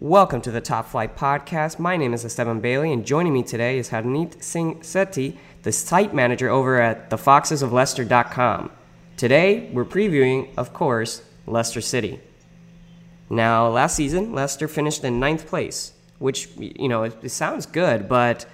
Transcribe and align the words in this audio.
Welcome 0.00 0.42
to 0.42 0.52
the 0.52 0.60
Top 0.60 0.86
Flight 0.86 1.16
Podcast. 1.16 1.80
My 1.80 1.96
name 1.96 2.14
is 2.14 2.24
Esteban 2.24 2.60
Bailey, 2.60 2.92
and 2.92 3.04
joining 3.04 3.32
me 3.32 3.42
today 3.42 3.80
is 3.80 3.90
Harneet 3.90 4.40
Singh 4.40 4.76
Sethi, 4.76 5.36
the 5.64 5.72
site 5.72 6.14
manager 6.14 6.48
over 6.48 6.80
at 6.80 7.10
thefoxesofleicester.com. 7.10 8.70
Today, 9.16 9.68
we're 9.72 9.84
previewing, 9.84 10.50
of 10.56 10.72
course, 10.72 11.22
Leicester 11.46 11.80
City. 11.80 12.20
Now, 13.28 13.66
last 13.66 13.96
season, 13.96 14.32
Leicester 14.32 14.68
finished 14.68 15.02
in 15.02 15.18
ninth 15.18 15.48
place, 15.48 15.94
which, 16.20 16.48
you 16.56 16.88
know, 16.88 17.02
it, 17.02 17.16
it 17.24 17.30
sounds 17.30 17.66
good, 17.66 18.08
but 18.08 18.46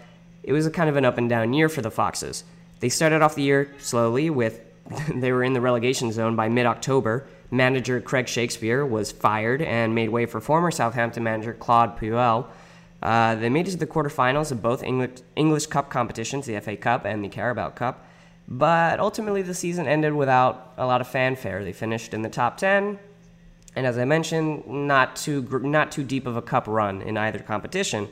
it 0.43 0.55
was 0.55 0.65
a 0.65 0.71
kind 0.71 0.89
of 0.89 0.97
an 0.97 1.05
up 1.05 1.19
and 1.19 1.29
down 1.29 1.53
year 1.53 1.69
for 1.69 1.83
the 1.83 1.91
Foxes. 1.91 2.45
They 2.81 2.89
started 2.89 3.21
off 3.21 3.35
the 3.35 3.43
year 3.43 3.71
slowly 3.77 4.31
with 4.31 4.63
they 5.15 5.31
were 5.31 5.45
in 5.45 5.53
the 5.53 5.61
relegation 5.61 6.11
zone 6.11 6.37
by 6.37 6.49
mid-October 6.49 7.27
Manager 7.55 8.01
Craig 8.01 8.27
Shakespeare 8.27 8.85
was 8.85 9.13
fired 9.13 9.63
and 9.63 9.95
made 9.95 10.09
way 10.09 10.27
for 10.27 10.41
former 10.41 10.71
Southampton 10.71 11.23
manager 11.23 11.55
Claude 11.55 11.97
Puel. 11.97 12.47
Uh, 13.03 13.35
they 13.37 13.49
made 13.49 13.69
it 13.69 13.73
to 13.73 13.77
the 13.77 13.87
quarterfinals 13.87 14.51
of 14.51 14.61
both 14.61 14.83
English, 14.83 15.21
English 15.37 15.67
Cup 15.67 15.89
competitions, 15.89 16.47
the 16.47 16.59
FA 16.61 16.77
Cup 16.77 17.05
and 17.05 17.23
the 17.23 17.29
Carabao 17.29 17.71
Cup, 17.71 18.07
but 18.49 18.99
ultimately 18.99 19.43
the 19.43 19.55
season 19.55 19.87
ended 19.87 20.15
without 20.15 20.73
a 20.77 20.87
lot 20.87 21.01
of 21.01 21.07
fanfare. 21.07 21.63
They 21.63 21.73
finished 21.73 22.13
in 22.13 22.23
the 22.23 22.29
top 22.29 22.57
10, 22.57 22.99
and 23.77 23.87
as 23.87 23.99
I 23.99 24.05
mentioned, 24.05 24.67
not 24.67 25.17
too, 25.17 25.43
not 25.63 25.93
too 25.93 26.03
deep 26.03 26.27
of 26.27 26.37
a 26.37 26.43
cup 26.43 26.67
run 26.67 27.03
in 27.03 27.17
either 27.17 27.39
competition. 27.39 28.09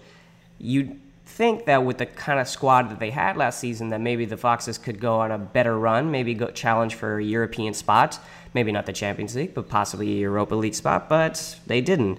You'd 0.59 1.01
think 1.25 1.65
that 1.67 1.85
with 1.85 1.99
the 1.99 2.07
kind 2.07 2.39
of 2.41 2.49
squad 2.49 2.91
that 2.91 2.99
they 2.99 3.11
had 3.11 3.37
last 3.37 3.59
season, 3.59 3.91
that 3.91 4.01
maybe 4.01 4.25
the 4.25 4.37
Foxes 4.37 4.79
could 4.79 5.01
go 5.01 5.21
on 5.21 5.31
a 5.31 5.39
better 5.39 5.79
run, 5.79 6.11
maybe 6.11 6.35
go 6.35 6.49
challenge 6.49 6.95
for 6.95 7.19
a 7.19 7.25
European 7.25 7.75
spot 7.75 8.19
maybe 8.55 8.73
not 8.73 8.87
the 8.87 8.93
Champions 8.93 9.35
League, 9.35 9.55
but 9.55 9.69
possibly 9.69 10.13
a 10.13 10.21
Europa 10.21 10.55
League 10.55 10.75
spot, 10.75 11.09
but 11.09 11.59
they 11.67 11.81
didn't. 11.81 12.19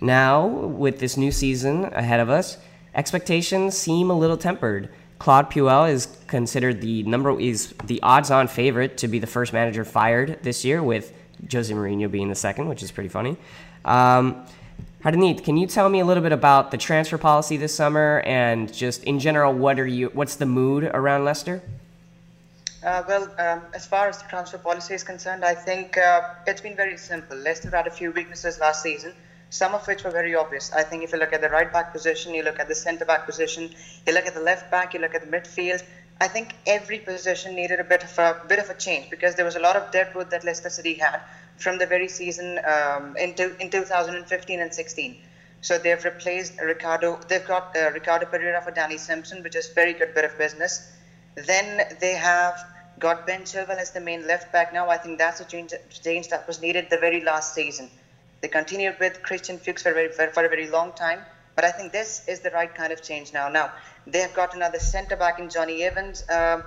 Now, 0.00 0.46
with 0.46 0.98
this 0.98 1.16
new 1.16 1.32
season 1.32 1.84
ahead 1.86 2.20
of 2.20 2.30
us, 2.30 2.58
expectations 2.94 3.76
seem 3.76 4.10
a 4.10 4.18
little 4.18 4.36
tempered. 4.36 4.88
Claude 5.18 5.50
Puel 5.50 5.90
is 5.90 6.06
considered 6.28 6.80
the 6.80 7.02
number 7.04 7.38
is 7.40 7.74
the 7.84 8.00
odds-on 8.02 8.46
favorite 8.48 8.98
to 8.98 9.08
be 9.08 9.18
the 9.18 9.26
first 9.26 9.52
manager 9.52 9.84
fired 9.84 10.38
this 10.42 10.64
year, 10.64 10.82
with 10.82 11.12
Jose 11.52 11.72
Mourinho 11.72 12.10
being 12.10 12.28
the 12.28 12.34
second, 12.34 12.68
which 12.68 12.82
is 12.82 12.90
pretty 12.90 13.08
funny. 13.08 13.36
Um, 13.84 14.46
Harneet, 15.04 15.44
can 15.44 15.56
you 15.56 15.68
tell 15.68 15.88
me 15.88 16.00
a 16.00 16.04
little 16.04 16.24
bit 16.24 16.32
about 16.32 16.72
the 16.72 16.76
transfer 16.76 17.16
policy 17.16 17.56
this 17.56 17.72
summer 17.72 18.20
and 18.26 18.72
just 18.72 19.04
in 19.04 19.20
general, 19.20 19.52
what 19.52 19.78
are 19.78 19.86
you? 19.86 20.08
What's 20.08 20.34
the 20.34 20.46
mood 20.46 20.82
around 20.92 21.24
Leicester? 21.24 21.62
Uh, 22.84 23.04
well, 23.06 23.22
um, 23.38 23.62
as 23.74 23.86
far 23.86 24.08
as 24.08 24.20
the 24.20 24.28
transfer 24.28 24.58
policy 24.58 24.94
is 24.94 25.04
concerned, 25.04 25.44
I 25.44 25.54
think 25.54 25.96
uh, 25.96 26.34
it's 26.48 26.60
been 26.60 26.74
very 26.74 26.96
simple. 26.96 27.36
Leicester 27.36 27.70
had 27.70 27.86
a 27.86 27.92
few 27.92 28.10
weaknesses 28.10 28.58
last 28.58 28.82
season, 28.82 29.12
some 29.50 29.72
of 29.72 29.86
which 29.86 30.02
were 30.02 30.10
very 30.10 30.34
obvious. 30.34 30.72
I 30.72 30.82
think 30.82 31.04
if 31.04 31.12
you 31.12 31.20
look 31.20 31.32
at 31.32 31.42
the 31.42 31.48
right 31.48 31.72
back 31.72 31.92
position, 31.92 32.34
you 32.34 32.42
look 32.42 32.58
at 32.58 32.66
the 32.66 32.74
centre 32.74 33.04
back 33.04 33.24
position, 33.24 33.70
you 34.04 34.12
look 34.12 34.26
at 34.26 34.34
the 34.34 34.40
left 34.40 34.68
back, 34.68 34.94
you 34.94 35.00
look 35.00 35.14
at 35.14 35.20
the 35.20 35.30
midfield. 35.30 35.80
I 36.20 36.26
think 36.26 36.56
every 36.66 36.98
position 36.98 37.54
needed 37.54 37.78
a 37.78 37.84
bit 37.84 38.02
of 38.02 38.18
a 38.18 38.42
bit 38.48 38.58
of 38.58 38.68
a 38.68 38.74
change 38.74 39.10
because 39.10 39.36
there 39.36 39.44
was 39.44 39.54
a 39.54 39.60
lot 39.60 39.76
of 39.76 39.92
deadwood 39.92 40.30
that 40.30 40.42
Leicester 40.42 40.70
City 40.70 40.94
had 40.94 41.20
from 41.58 41.78
the 41.78 41.86
very 41.86 42.08
season 42.08 42.58
um, 42.64 43.16
into 43.16 43.56
in 43.60 43.70
2015 43.70 44.60
and 44.60 44.72
16. 44.72 45.16
So 45.60 45.76
they've 45.76 46.02
replaced 46.04 46.60
Ricardo. 46.60 47.18
They've 47.28 47.44
got 47.44 47.76
uh, 47.76 47.90
Ricardo 47.90 48.26
Pereira 48.26 48.62
for 48.62 48.70
Danny 48.70 48.96
Simpson, 48.96 49.42
which 49.42 49.56
is 49.56 49.68
very 49.68 49.92
good 49.92 50.14
bit 50.14 50.24
of 50.24 50.38
business. 50.38 50.92
Then 51.34 51.82
they 52.00 52.14
have 52.14 52.64
got 52.98 53.26
Ben 53.26 53.42
Chilwell 53.42 53.78
as 53.78 53.90
the 53.90 54.00
main 54.00 54.26
left 54.26 54.52
back 54.52 54.72
now. 54.72 54.88
I 54.88 54.96
think 54.96 55.18
that's 55.18 55.40
a 55.40 55.44
change, 55.44 55.72
change 56.02 56.28
that 56.28 56.46
was 56.46 56.60
needed 56.60 56.90
the 56.90 56.98
very 56.98 57.22
last 57.22 57.54
season. 57.54 57.90
They 58.40 58.48
continued 58.48 58.96
with 59.00 59.22
Christian 59.22 59.58
Fuchs 59.58 59.82
for, 59.82 59.92
very, 59.92 60.10
for, 60.10 60.28
for 60.28 60.44
a 60.44 60.48
very 60.48 60.68
long 60.68 60.92
time, 60.92 61.20
but 61.56 61.64
I 61.64 61.70
think 61.72 61.92
this 61.92 62.26
is 62.28 62.40
the 62.40 62.50
right 62.50 62.72
kind 62.72 62.92
of 62.92 63.02
change 63.02 63.32
now. 63.32 63.48
Now, 63.48 63.72
they 64.06 64.20
have 64.20 64.34
got 64.34 64.54
another 64.54 64.78
centre 64.78 65.16
back 65.16 65.38
in 65.40 65.50
Jonny 65.50 65.82
Evans. 65.82 66.22
Um, 66.30 66.62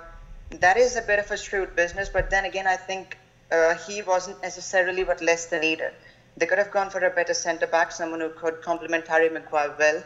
that 0.50 0.76
is 0.76 0.96
a 0.96 1.02
bit 1.02 1.18
of 1.18 1.30
a 1.30 1.36
shrewd 1.36 1.74
business, 1.74 2.10
but 2.10 2.28
then 2.28 2.44
again, 2.44 2.66
I 2.66 2.76
think 2.76 3.16
uh, 3.52 3.74
he 3.86 4.02
wasn't 4.02 4.40
necessarily 4.42 5.04
what 5.04 5.20
Leicester 5.20 5.60
needed. 5.60 5.92
They 6.36 6.46
could 6.46 6.58
have 6.58 6.70
gone 6.70 6.90
for 6.90 7.04
a 7.04 7.10
better 7.10 7.34
centre 7.34 7.66
back, 7.66 7.92
someone 7.92 8.20
who 8.20 8.30
could 8.30 8.62
complement 8.62 9.06
Harry 9.06 9.28
Maguire 9.28 9.74
well. 9.78 10.02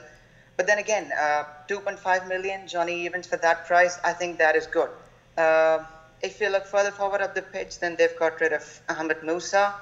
But 0.57 0.67
then 0.67 0.79
again, 0.79 1.13
uh, 1.13 1.45
2.5 1.69 2.29
million, 2.29 2.67
Jonny 2.67 3.07
Evans 3.07 3.27
for 3.27 3.37
that 3.37 3.67
price, 3.67 3.99
I 4.03 4.13
think 4.13 4.39
that 4.39 4.57
is 4.57 4.67
good. 4.67 4.91
Uh, 5.37 5.85
if 6.23 6.41
you 6.41 6.49
look 6.49 6.67
further 6.67 6.91
forward 6.91 7.21
up 7.21 7.35
the 7.35 7.43
pitch, 7.43 7.79
then 7.79 7.95
they've 7.97 8.19
got 8.19 8.41
rid 8.41 8.53
of 8.53 8.65
Ahmed 8.89 9.23
Musa. 9.23 9.75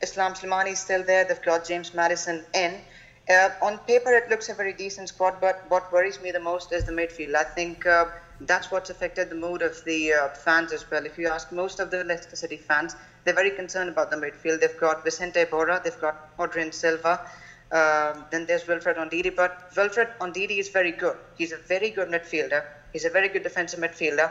Islam 0.00 0.34
Slimani 0.34 0.72
is 0.72 0.78
still 0.78 1.02
there. 1.02 1.24
They've 1.24 1.42
got 1.42 1.66
James 1.66 1.92
Maddison 1.94 2.44
in. 2.54 2.80
Uh, 3.28 3.50
on 3.62 3.78
paper, 3.78 4.12
it 4.12 4.28
looks 4.30 4.48
a 4.48 4.54
very 4.54 4.72
decent 4.72 5.08
squad, 5.08 5.40
but 5.40 5.64
what 5.68 5.90
worries 5.92 6.20
me 6.20 6.30
the 6.30 6.40
most 6.40 6.72
is 6.72 6.84
the 6.84 6.92
midfield. 6.92 7.34
I 7.34 7.44
think 7.44 7.86
uh, 7.86 8.06
that's 8.40 8.70
what's 8.70 8.90
affected 8.90 9.30
the 9.30 9.34
mood 9.34 9.62
of 9.62 9.82
the 9.84 10.12
uh, 10.12 10.28
fans 10.28 10.72
as 10.72 10.88
well. 10.90 11.04
If 11.06 11.18
you 11.18 11.28
ask 11.28 11.52
most 11.52 11.80
of 11.80 11.90
the 11.90 12.04
Leicester 12.04 12.36
City 12.36 12.56
fans, 12.56 12.96
they're 13.24 13.34
very 13.34 13.50
concerned 13.50 13.88
about 13.88 14.10
the 14.10 14.16
midfield. 14.16 14.60
They've 14.60 14.76
got 14.78 15.04
Vicente 15.04 15.44
Iborra, 15.44 15.82
they've 15.82 16.00
got 16.00 16.30
Adrien 16.38 16.72
Silva, 16.72 17.20
um, 17.72 18.24
then 18.30 18.46
there's 18.46 18.66
Wilfred 18.66 18.96
Ndidi, 18.96 19.34
but 19.34 19.70
Wilfred 19.76 20.08
Ndidi 20.20 20.58
is 20.58 20.68
very 20.68 20.92
good. 20.92 21.16
He's 21.36 21.52
a 21.52 21.56
very 21.56 21.90
good 21.90 22.08
midfielder. 22.08 22.64
He's 22.92 23.04
a 23.04 23.10
very 23.10 23.28
good 23.28 23.42
defensive 23.42 23.80
midfielder. 23.80 24.30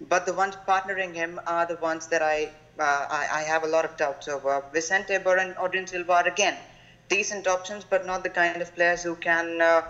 But 0.00 0.26
the 0.26 0.32
ones 0.32 0.56
partnering 0.66 1.14
him 1.14 1.40
are 1.46 1.66
the 1.66 1.76
ones 1.76 2.06
that 2.08 2.22
I 2.22 2.50
uh, 2.78 3.06
I, 3.10 3.26
I, 3.32 3.42
have 3.42 3.64
a 3.64 3.66
lot 3.66 3.84
of 3.84 3.96
doubts 3.96 4.28
over. 4.28 4.62
Vicente 4.72 5.12
Iborra 5.12 5.42
and 5.42 5.56
Adrien 5.58 5.88
Silva 5.88 6.12
are 6.12 6.28
again 6.28 6.56
decent 7.08 7.48
options, 7.48 7.84
but 7.84 8.06
not 8.06 8.22
the 8.22 8.30
kind 8.30 8.62
of 8.62 8.72
players 8.76 9.02
who 9.02 9.16
can 9.16 9.60
uh, 9.60 9.82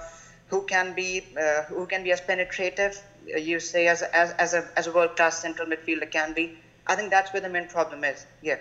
who 0.47 0.63
can 0.63 0.95
be 0.95 1.23
uh, 1.39 1.63
who 1.65 1.87
can 1.87 2.03
be 2.03 2.13
as 2.13 2.21
penetrative. 2.23 2.99
Uh, 3.34 3.39
you 3.39 3.61
say 3.61 3.87
as 3.89 4.03
as 4.03 4.33
as 4.33 4.55
a 4.55 4.69
as 4.77 4.87
a 4.87 4.93
world 4.93 5.16
class 5.16 5.41
central 5.41 5.69
midfielder 5.69 6.11
can 6.11 6.33
be. 6.34 6.59
I 6.87 6.94
think 6.97 7.11
that's 7.11 7.33
where 7.33 7.43
the 7.43 7.49
main 7.49 7.69
problem 7.69 8.03
is. 8.05 8.27
Yeah. 8.43 8.56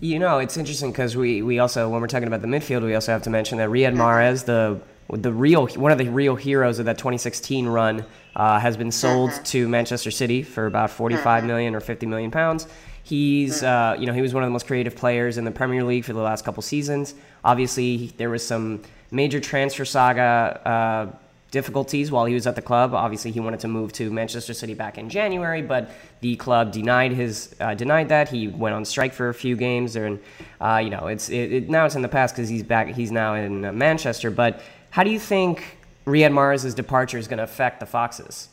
You 0.00 0.18
know, 0.18 0.38
it's 0.38 0.56
interesting 0.56 0.92
because 0.92 1.14
we, 1.14 1.42
we 1.42 1.58
also, 1.58 1.88
when 1.88 2.00
we're 2.00 2.08
talking 2.08 2.26
about 2.26 2.40
the 2.40 2.48
midfield, 2.48 2.82
we 2.82 2.94
also 2.94 3.12
have 3.12 3.22
to 3.22 3.30
mention 3.30 3.58
that 3.58 3.68
Riyad 3.68 3.94
Mahrez, 3.94 4.44
the 4.44 4.80
the 5.12 5.32
real 5.32 5.66
one 5.66 5.90
of 5.92 5.98
the 5.98 6.08
real 6.08 6.36
heroes 6.36 6.78
of 6.78 6.86
that 6.86 6.96
2016 6.96 7.66
run, 7.66 8.04
uh, 8.36 8.58
has 8.60 8.76
been 8.76 8.92
sold 8.92 9.30
mm-hmm. 9.30 9.42
to 9.42 9.68
Manchester 9.68 10.10
City 10.10 10.42
for 10.42 10.66
about 10.66 10.90
45 10.90 11.24
mm-hmm. 11.24 11.46
million 11.46 11.74
or 11.74 11.80
50 11.80 12.06
million 12.06 12.30
pounds. 12.30 12.66
He's, 13.02 13.62
mm-hmm. 13.62 13.66
uh, 13.66 14.00
you 14.00 14.06
know, 14.06 14.12
he 14.12 14.22
was 14.22 14.32
one 14.32 14.42
of 14.42 14.46
the 14.46 14.52
most 14.52 14.66
creative 14.66 14.94
players 14.94 15.36
in 15.36 15.44
the 15.44 15.50
Premier 15.50 15.84
League 15.84 16.04
for 16.04 16.12
the 16.12 16.20
last 16.20 16.44
couple 16.44 16.62
seasons. 16.62 17.14
Obviously, 17.44 18.12
there 18.18 18.30
was 18.30 18.46
some 18.46 18.82
major 19.10 19.40
transfer 19.40 19.84
saga 19.84 20.60
uh, 20.64 21.16
difficulties 21.50 22.10
while 22.10 22.24
he 22.24 22.34
was 22.34 22.46
at 22.46 22.54
the 22.54 22.62
club. 22.62 22.94
Obviously, 22.94 23.30
he 23.30 23.40
wanted 23.40 23.60
to 23.60 23.68
move 23.68 23.92
to 23.94 24.10
Manchester 24.10 24.54
City 24.54 24.74
back 24.74 24.98
in 24.98 25.08
January, 25.08 25.62
but 25.62 25.90
the 26.20 26.36
club 26.36 26.72
denied 26.72 27.12
his 27.12 27.54
uh, 27.60 27.74
denied 27.74 28.08
that. 28.08 28.28
He 28.28 28.48
went 28.48 28.74
on 28.74 28.84
strike 28.84 29.12
for 29.12 29.28
a 29.28 29.34
few 29.34 29.56
games, 29.56 29.96
and 29.96 30.20
uh, 30.60 30.80
you 30.82 30.90
know, 30.90 31.06
it's 31.08 31.28
it, 31.28 31.52
it, 31.52 31.70
now 31.70 31.84
it's 31.86 31.94
in 31.94 32.02
the 32.02 32.08
past 32.08 32.34
because 32.34 32.48
he's 32.48 32.62
back. 32.62 32.88
He's 32.88 33.10
now 33.12 33.34
in 33.34 33.64
uh, 33.64 33.72
Manchester. 33.72 34.30
But 34.30 34.62
how 34.90 35.02
do 35.02 35.10
you 35.10 35.18
think 35.18 35.78
Riyad 36.06 36.32
Mahrez's 36.32 36.74
departure 36.74 37.18
is 37.18 37.28
going 37.28 37.38
to 37.38 37.44
affect 37.44 37.80
the 37.80 37.86
Foxes? 37.86 38.48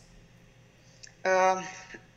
Um, 1.25 1.63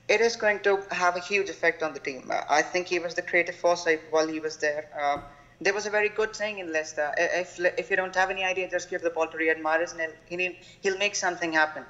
it 0.09 0.21
is 0.21 0.37
going 0.37 0.61
to 0.61 0.82
have 0.91 1.17
a 1.17 1.21
huge 1.21 1.49
effect 1.49 1.82
on 1.82 1.93
the 1.93 2.00
team. 2.00 2.31
I 2.49 2.62
think 2.62 2.87
he 2.87 2.99
was 2.99 3.15
the 3.15 3.23
creative 3.23 3.55
force 3.55 3.87
while 4.11 4.27
he 4.27 4.41
was 4.41 4.56
there. 4.56 4.88
Um, 5.00 5.23
there 5.61 5.75
was 5.75 5.87
a 5.87 5.91
very 5.91 6.09
good 6.09 6.35
saying 6.35 6.59
in 6.59 6.73
Leicester: 6.73 7.12
if 7.19 7.59
if 7.79 7.91
you 7.91 7.97
don't 7.97 8.15
have 8.15 8.31
any 8.31 8.45
idea, 8.45 8.69
just 8.69 8.89
give 8.89 9.03
the 9.03 9.11
ball 9.11 9.29
to 9.29 9.37
Riyad 9.37 9.61
Mahrez, 9.61 9.93
and 9.99 10.12
he'll 10.27 10.53
he'll 10.81 10.97
make 10.99 11.15
something 11.15 11.53
happen. 11.53 11.87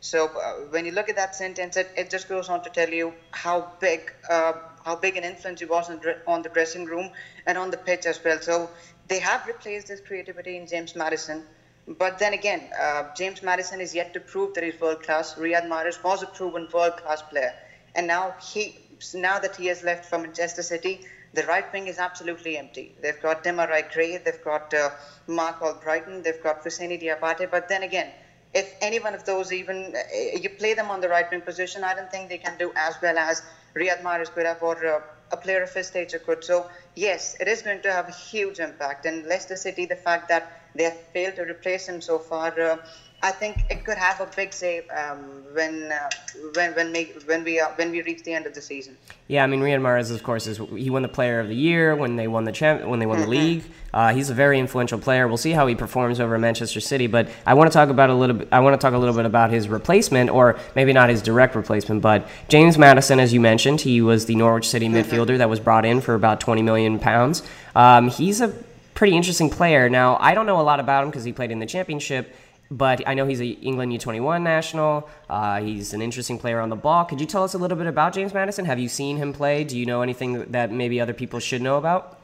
So 0.00 0.26
uh, 0.26 0.54
when 0.70 0.84
you 0.84 0.90
look 0.92 1.08
at 1.08 1.14
that 1.16 1.34
sentence, 1.34 1.76
it, 1.76 1.88
it 1.96 2.10
just 2.10 2.28
goes 2.28 2.48
on 2.48 2.60
to 2.62 2.70
tell 2.70 2.88
you 2.88 3.14
how 3.30 3.66
big 3.80 4.00
uh, 4.28 4.52
how 4.84 4.96
big 4.96 5.16
an 5.16 5.24
influence 5.24 5.60
he 5.60 5.66
was 5.66 5.88
on, 5.88 6.00
on 6.26 6.42
the 6.42 6.48
dressing 6.48 6.84
room 6.84 7.10
and 7.46 7.56
on 7.56 7.70
the 7.70 7.76
pitch 7.76 8.04
as 8.06 8.20
well. 8.24 8.38
So 8.40 8.70
they 9.06 9.20
have 9.20 9.46
replaced 9.46 9.88
his 9.88 10.00
creativity 10.00 10.56
in 10.56 10.66
James 10.66 10.94
Maddison. 10.96 11.44
But 11.86 12.18
then 12.18 12.32
again, 12.32 12.68
uh, 12.78 13.04
James 13.14 13.42
Maddison 13.42 13.80
is 13.80 13.94
yet 13.94 14.12
to 14.14 14.20
prove 14.20 14.54
that 14.54 14.64
he's 14.64 14.78
world 14.80 15.00
class. 15.00 15.34
Riyad 15.34 15.64
Mahrez 15.64 16.02
was 16.02 16.22
a 16.22 16.26
proven 16.26 16.68
world 16.72 16.96
class 16.96 17.22
player, 17.22 17.52
and 17.94 18.06
now 18.06 18.34
he 18.40 18.74
now 19.14 19.38
that 19.38 19.54
he 19.56 19.66
has 19.66 19.82
left 19.82 20.04
for 20.04 20.18
Manchester 20.18 20.62
City, 20.62 21.00
the 21.34 21.42
right 21.44 21.70
wing 21.72 21.86
is 21.86 21.98
absolutely 21.98 22.56
empty. 22.56 22.92
They've 23.00 23.20
got 23.20 23.42
Demarai 23.42 23.90
Gray, 23.92 24.18
they've 24.18 24.44
got 24.44 24.72
uh, 24.74 24.90
Marc 25.26 25.60
Albrighton, 25.60 26.22
they've 26.22 26.42
got 26.42 26.62
Fousseni 26.62 27.00
Diabate. 27.02 27.50
But 27.50 27.68
then 27.68 27.82
again, 27.82 28.12
if 28.54 28.74
any 28.82 28.98
one 28.98 29.14
of 29.14 29.24
those 29.24 29.52
even 29.52 29.94
uh, 29.96 30.38
you 30.38 30.50
play 30.50 30.74
them 30.74 30.90
on 30.90 31.00
the 31.00 31.08
right 31.08 31.30
wing 31.30 31.40
position, 31.40 31.84
I 31.84 31.94
don't 31.94 32.10
think 32.10 32.28
they 32.28 32.38
can 32.38 32.56
do 32.58 32.72
as 32.76 32.94
well 33.00 33.16
as 33.16 33.42
Riyad 33.74 34.02
Mahrez 34.02 34.30
could 34.32 34.46
have 34.46 34.62
or 34.62 34.86
uh, 34.86 35.00
a 35.30 35.36
player 35.36 35.62
of 35.62 35.72
his 35.72 35.86
stature 35.86 36.18
could. 36.18 36.44
So 36.44 36.66
yes, 36.94 37.34
it 37.40 37.48
is 37.48 37.62
going 37.62 37.80
to 37.82 37.92
have 37.92 38.08
a 38.08 38.12
huge 38.12 38.60
impact. 38.60 39.06
And 39.06 39.24
Leicester 39.26 39.56
City, 39.56 39.86
the 39.86 39.96
fact 39.96 40.28
that 40.28 40.44
they 40.74 40.84
have 40.84 40.96
failed 41.12 41.36
to 41.36 41.42
replace 41.42 41.88
him 41.88 42.00
so 42.00 42.18
far. 42.18 42.58
Uh, 42.58 42.76
I 43.24 43.30
think 43.30 43.64
it 43.70 43.84
could 43.84 43.98
have 43.98 44.20
a 44.20 44.26
big 44.34 44.52
say 44.52 44.80
um, 44.88 45.18
when 45.52 45.92
uh, 45.92 46.10
when 46.54 46.74
when, 46.74 46.90
make, 46.90 47.22
when 47.26 47.44
we 47.44 47.60
uh, 47.60 47.68
when 47.76 47.92
we 47.92 48.02
reach 48.02 48.24
the 48.24 48.32
end 48.32 48.46
of 48.46 48.54
the 48.54 48.60
season. 48.60 48.96
Yeah, 49.28 49.44
I 49.44 49.46
mean 49.46 49.60
Riyad 49.60 49.80
Mahrez, 49.80 50.10
of 50.10 50.22
course, 50.24 50.48
is 50.48 50.58
he 50.76 50.90
won 50.90 51.02
the 51.02 51.08
Player 51.08 51.38
of 51.38 51.46
the 51.46 51.54
Year 51.54 51.94
when 51.94 52.16
they 52.16 52.26
won 52.26 52.44
the 52.44 52.50
champ 52.52 52.84
when 52.84 52.98
they 52.98 53.06
won 53.06 53.18
mm-hmm. 53.18 53.30
the 53.30 53.36
league. 53.36 53.64
Uh, 53.94 54.12
he's 54.12 54.28
a 54.30 54.34
very 54.34 54.58
influential 54.58 54.98
player. 54.98 55.28
We'll 55.28 55.36
see 55.36 55.52
how 55.52 55.68
he 55.68 55.76
performs 55.76 56.18
over 56.18 56.36
Manchester 56.38 56.80
City, 56.80 57.06
but 57.06 57.28
I 57.46 57.54
want 57.54 57.70
to 57.70 57.72
talk 57.72 57.90
about 57.90 58.10
a 58.10 58.14
little 58.14 58.36
bit. 58.36 58.48
I 58.50 58.58
want 58.58 58.74
to 58.74 58.84
talk 58.84 58.94
a 58.94 58.98
little 58.98 59.14
bit 59.14 59.26
about 59.26 59.50
his 59.50 59.68
replacement, 59.68 60.28
or 60.30 60.58
maybe 60.74 60.92
not 60.92 61.08
his 61.08 61.22
direct 61.22 61.54
replacement, 61.54 62.02
but 62.02 62.26
James 62.48 62.76
Maddison, 62.76 63.20
as 63.20 63.32
you 63.32 63.40
mentioned, 63.40 63.82
he 63.82 64.00
was 64.00 64.26
the 64.26 64.34
Norwich 64.34 64.68
City 64.68 64.88
mm-hmm. 64.88 64.96
midfielder 64.96 65.38
that 65.38 65.48
was 65.48 65.60
brought 65.60 65.84
in 65.84 66.00
for 66.00 66.14
about 66.14 66.40
twenty 66.40 66.62
million 66.62 66.98
pounds. 66.98 67.44
Um, 67.76 68.08
he's 68.08 68.40
a 68.40 68.48
pretty 68.94 69.16
interesting 69.16 69.48
player. 69.48 69.88
Now, 69.88 70.16
I 70.20 70.34
don't 70.34 70.46
know 70.46 70.60
a 70.60 70.62
lot 70.62 70.80
about 70.80 71.04
him 71.04 71.10
because 71.10 71.24
he 71.24 71.32
played 71.32 71.52
in 71.52 71.60
the 71.60 71.66
championship 71.66 72.34
but 72.72 73.06
I 73.06 73.14
know 73.14 73.26
he's 73.26 73.40
an 73.40 73.48
England 73.62 73.92
U21 73.92 74.42
national. 74.42 75.08
Uh, 75.28 75.60
he's 75.62 75.92
an 75.92 76.00
interesting 76.00 76.38
player 76.38 76.58
on 76.58 76.70
the 76.70 76.76
ball. 76.76 77.04
Could 77.04 77.20
you 77.20 77.26
tell 77.26 77.44
us 77.44 77.54
a 77.54 77.58
little 77.58 77.76
bit 77.76 77.86
about 77.86 78.14
James 78.14 78.32
Maddison? 78.32 78.64
Have 78.64 78.78
you 78.78 78.88
seen 78.88 79.18
him 79.18 79.32
play? 79.32 79.62
Do 79.62 79.78
you 79.78 79.84
know 79.84 80.00
anything 80.00 80.50
that 80.52 80.72
maybe 80.72 81.00
other 81.00 81.12
people 81.12 81.38
should 81.38 81.60
know 81.60 81.76
about? 81.76 82.18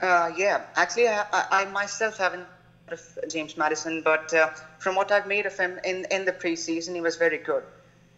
Uh, 0.00 0.30
yeah, 0.36 0.62
actually, 0.76 1.08
I, 1.08 1.24
I, 1.32 1.64
myself 1.66 2.18
haven't 2.18 2.46
heard 2.88 2.98
of 2.98 3.30
James 3.30 3.56
Maddison, 3.56 4.02
but 4.02 4.32
uh, 4.32 4.50
from 4.78 4.94
what 4.94 5.10
I've 5.10 5.26
made 5.26 5.46
of 5.46 5.56
him 5.58 5.80
in, 5.84 6.06
in 6.10 6.24
the 6.24 6.32
preseason, 6.32 6.94
he 6.94 7.00
was 7.00 7.16
very 7.16 7.38
good. 7.38 7.64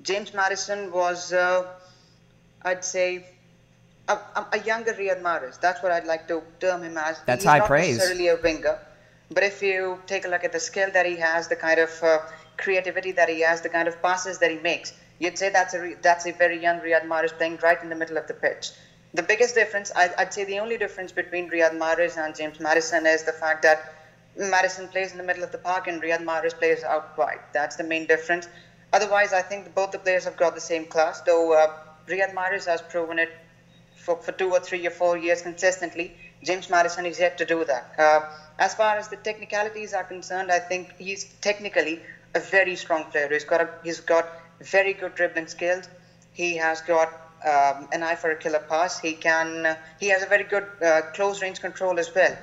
James 0.03 0.35
Maddison 0.35 0.93
was, 0.93 1.33
uh, 1.33 1.67
I'd 2.62 2.85
say, 2.85 3.27
a, 4.09 4.19
a, 4.53 4.59
younger 4.65 4.93
Riyad 4.93 5.23
Mahrez. 5.23 5.61
That's 5.61 5.83
what 5.83 5.93
I'd 5.93 6.07
like 6.07 6.29
to 6.29 6.43
term 6.61 6.83
him 6.83 6.99
as. 6.99 7.19
That's 7.25 7.45
He's 7.45 7.51
high 7.51 7.61
praise. 7.61 7.97
necessarily 7.97 8.29
a 8.29 8.37
winger 8.37 8.79
but 9.31 9.43
if 9.43 9.62
you 9.62 10.00
take 10.06 10.25
a 10.25 10.28
look 10.28 10.44
at 10.44 10.52
the 10.52 10.61
skill 10.61 10.90
that 10.93 11.06
he 11.06 11.17
has, 11.17 11.49
the 11.49 11.56
kind 11.56 11.81
of 11.81 11.90
uh, 12.02 12.19
creativity 12.56 13.12
that 13.12 13.28
he 13.28 13.40
has, 13.40 13.61
the 13.61 13.69
kind 13.69 13.88
of 13.88 14.00
passes 14.02 14.38
that 14.38 14.50
he 14.50 14.58
makes, 14.58 14.93
you'd 15.19 15.37
say 15.37 15.49
that's 15.50 15.75
a 15.75 15.81
re- 15.81 15.96
that's 16.00 16.26
a 16.26 16.32
very 16.32 16.58
young 16.58 16.81
Riyad 16.81 17.02
Mahrez 17.02 17.37
playing 17.37 17.58
right 17.62 17.82
in 17.82 17.88
the 17.88 17.96
middle 17.96 18.17
of 18.17 18.26
the 18.26 18.34
pitch. 18.34 18.70
The 19.14 19.23
biggest 19.23 19.55
difference, 19.55 19.90
I, 19.96 20.11
would 20.19 20.32
say, 20.32 20.44
the 20.44 20.58
only 20.58 20.76
difference 20.76 21.12
between 21.12 21.50
Riyad 21.50 21.73
Mahrez 21.73 22.17
and 22.17 22.34
James 22.34 22.58
Maddison 22.61 23.06
is 23.06 23.23
the 23.23 23.32
fact 23.32 23.62
that 23.62 23.81
Maddison 24.37 24.88
plays 24.88 25.12
in 25.12 25.19
the 25.19 25.25
middle 25.25 25.43
of 25.43 25.50
the 25.52 25.58
park 25.58 25.87
and 25.87 26.02
Riyad 26.02 26.23
Mahrez 26.23 26.56
plays 26.56 26.84
out 26.84 27.17
wide. 27.17 27.40
That's 27.52 27.76
the 27.76 27.84
main 27.84 28.06
difference. 28.06 28.46
Otherwise, 28.93 29.32
I 29.32 29.43
think 29.43 29.75
both 29.75 29.90
the 29.90 29.99
players 29.99 30.25
have 30.25 30.37
got 30.37 30.55
the 30.55 30.61
same 30.61 30.84
class. 30.84 31.20
Though 31.23 31.52
uh, 31.52 31.69
Riyad 32.06 32.34
Mahrez 32.34 32.67
has 32.67 32.82
proven 32.82 33.19
it 33.19 33.31
for, 33.94 34.17
for 34.17 34.32
two 34.32 34.50
or 34.50 34.61
three 34.61 34.87
or 34.87 34.90
four 34.90 35.17
years 35.17 35.43
consistently. 35.43 36.12
James 36.47 36.71
Maddison 36.71 37.07
is 37.07 37.19
yet 37.19 37.37
to 37.39 37.45
do 37.45 37.65
that. 37.65 37.85
Uh, 37.99 38.21
as 38.59 38.75
far 38.75 38.97
as 38.97 39.09
the 39.09 39.17
technicalities 39.17 39.93
are 39.93 40.05
concerned, 40.05 40.51
I 40.51 40.61
think 40.61 40.95
he's 40.97 41.25
technically 41.41 42.01
a 42.35 42.41
very 42.41 42.77
strong 42.77 43.05
player. 43.05 43.29
He's 43.29 43.45
got 43.45 43.61
a, 43.61 43.69
he's 43.83 44.01
got 44.01 44.27
very 44.61 44.95
good 44.95 45.15
dribbling 45.15 45.49
skills. 45.49 45.89
He 46.33 46.57
has 46.57 46.81
got 46.83 47.09
um, 47.45 47.89
an 47.93 48.03
eye 48.03 48.15
for 48.15 48.31
a 48.31 48.37
killer 48.37 48.61
pass. 48.61 48.99
He 48.99 49.15
can 49.15 49.67
uh, 49.67 49.77
he 49.99 50.09
has 50.09 50.23
a 50.23 50.27
very 50.27 50.45
good 50.45 50.67
uh, 50.83 51.03
close 51.15 51.43
range 51.43 51.61
control 51.61 51.99
as 51.99 52.15
well. 52.15 52.37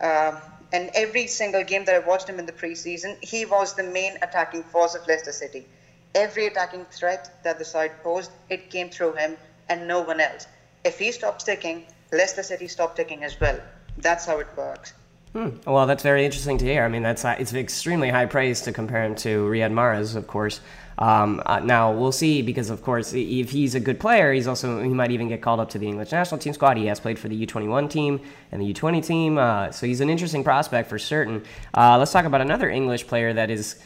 Um, 0.00 0.40
and 0.72 0.90
every 0.94 1.26
single 1.26 1.64
game 1.64 1.84
that 1.84 1.94
I 1.94 1.98
watched 1.98 2.28
him 2.28 2.38
in 2.38 2.46
the 2.46 2.52
preseason, 2.52 3.22
he 3.22 3.44
was 3.44 3.74
the 3.74 3.82
main 3.82 4.16
attacking 4.22 4.62
force 4.64 4.94
of 4.94 5.06
Leicester 5.06 5.32
City. 5.32 5.66
Every 6.14 6.46
attacking 6.46 6.86
threat 6.86 7.28
that 7.44 7.58
the 7.58 7.64
side 7.64 7.92
posed, 8.02 8.30
it 8.48 8.70
came 8.70 8.88
through 8.88 9.14
him 9.14 9.36
and 9.68 9.86
no 9.86 10.00
one 10.00 10.20
else. 10.20 10.46
If 10.84 10.98
he 10.98 11.12
stops 11.12 11.44
ticking, 11.44 11.86
Leicester 12.12 12.42
City 12.42 12.68
stop 12.68 12.96
ticking 12.96 13.24
as 13.24 13.38
well. 13.40 13.58
That's 13.98 14.26
how 14.26 14.38
it 14.38 14.48
works. 14.56 14.94
Hmm. 15.32 15.50
Well, 15.64 15.86
that's 15.86 16.02
very 16.02 16.24
interesting 16.24 16.58
to 16.58 16.64
hear. 16.64 16.84
I 16.84 16.88
mean, 16.88 17.02
that's 17.02 17.24
it's 17.24 17.54
extremely 17.54 18.08
high 18.08 18.26
praise 18.26 18.62
to 18.62 18.72
compare 18.72 19.04
him 19.04 19.14
to 19.16 19.46
Riyad 19.46 19.72
Mahrez, 19.72 20.16
of 20.16 20.26
course. 20.26 20.60
Um, 20.98 21.40
uh, 21.46 21.60
now 21.60 21.92
we'll 21.92 22.12
see 22.12 22.42
because, 22.42 22.68
of 22.68 22.82
course, 22.82 23.12
if 23.14 23.50
he's 23.50 23.76
a 23.76 23.80
good 23.80 24.00
player, 24.00 24.32
he's 24.32 24.48
also 24.48 24.82
he 24.82 24.88
might 24.88 25.12
even 25.12 25.28
get 25.28 25.40
called 25.40 25.60
up 25.60 25.70
to 25.70 25.78
the 25.78 25.86
English 25.86 26.10
national 26.10 26.38
team 26.38 26.52
squad. 26.52 26.76
He 26.76 26.86
has 26.86 26.98
played 26.98 27.16
for 27.18 27.28
the 27.28 27.46
U21 27.46 27.88
team 27.88 28.20
and 28.50 28.60
the 28.60 28.74
U20 28.74 29.06
team, 29.06 29.38
uh, 29.38 29.70
so 29.70 29.86
he's 29.86 30.00
an 30.00 30.10
interesting 30.10 30.42
prospect 30.42 30.88
for 30.88 30.98
certain. 30.98 31.44
Uh, 31.74 31.96
let's 31.96 32.12
talk 32.12 32.24
about 32.24 32.40
another 32.40 32.68
English 32.68 33.06
player 33.06 33.32
that 33.32 33.50
is 33.50 33.80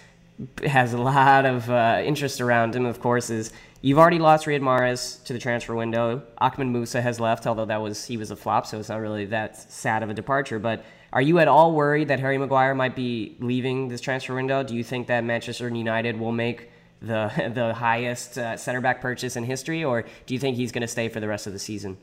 has 0.65 0.95
a 0.95 0.99
lot 0.99 1.45
of 1.45 1.71
uh, 1.71 2.01
interest 2.03 2.41
around 2.41 2.75
him. 2.75 2.87
Of 2.87 3.01
course, 3.01 3.29
is 3.29 3.53
You've 3.85 3.99
already 3.99 4.19
lost 4.19 4.47
Riyad 4.47 4.63
Mahrez 4.63 5.23
to 5.25 5.35
the 5.35 5.39
transfer 5.39 5.75
window. 5.75 6.23
Ahmed 6.39 6.69
Musa 6.69 7.03
has 7.03 7.21
left, 7.21 7.47
although 7.47 7.67
that 7.67 7.83
was 7.83 8.07
he 8.07 8.17
was 8.17 8.31
a 8.31 8.37
flop, 8.37 8.65
so 8.65 8.79
it's 8.79 8.89
not 8.89 8.99
really 8.99 9.27
that 9.27 9.71
sad 9.71 10.03
of 10.03 10.09
a 10.09 10.15
departure. 10.15 10.59
But 10.59 10.87
are 11.13 11.21
you 11.21 11.39
at 11.39 11.49
all 11.49 11.75
worried 11.75 12.09
that 12.09 12.19
Harry 12.19 12.39
Maguire 12.39 12.75
might 12.75 12.97
be 12.97 13.37
leaving 13.41 13.89
this 13.89 14.01
transfer 14.01 14.35
window? 14.35 14.63
Do 14.63 14.75
you 14.75 14.83
think 14.83 15.09
that 15.09 15.23
Manchester 15.23 15.69
United 15.69 16.19
will 16.19 16.33
make 16.33 16.71
the 17.03 17.31
the 17.55 17.75
highest 17.75 18.39
uh, 18.39 18.57
center 18.57 18.81
back 18.81 19.03
purchase 19.03 19.37
in 19.37 19.45
history, 19.45 19.85
or 19.85 20.07
do 20.25 20.33
you 20.33 20.41
think 20.41 20.57
he's 20.57 20.73
going 20.73 20.81
to 20.81 20.89
stay 20.89 21.11
for 21.11 21.21
the 21.21 21.29
rest 21.29 21.47
of 21.47 21.53
the 21.53 21.59
season? 21.59 21.99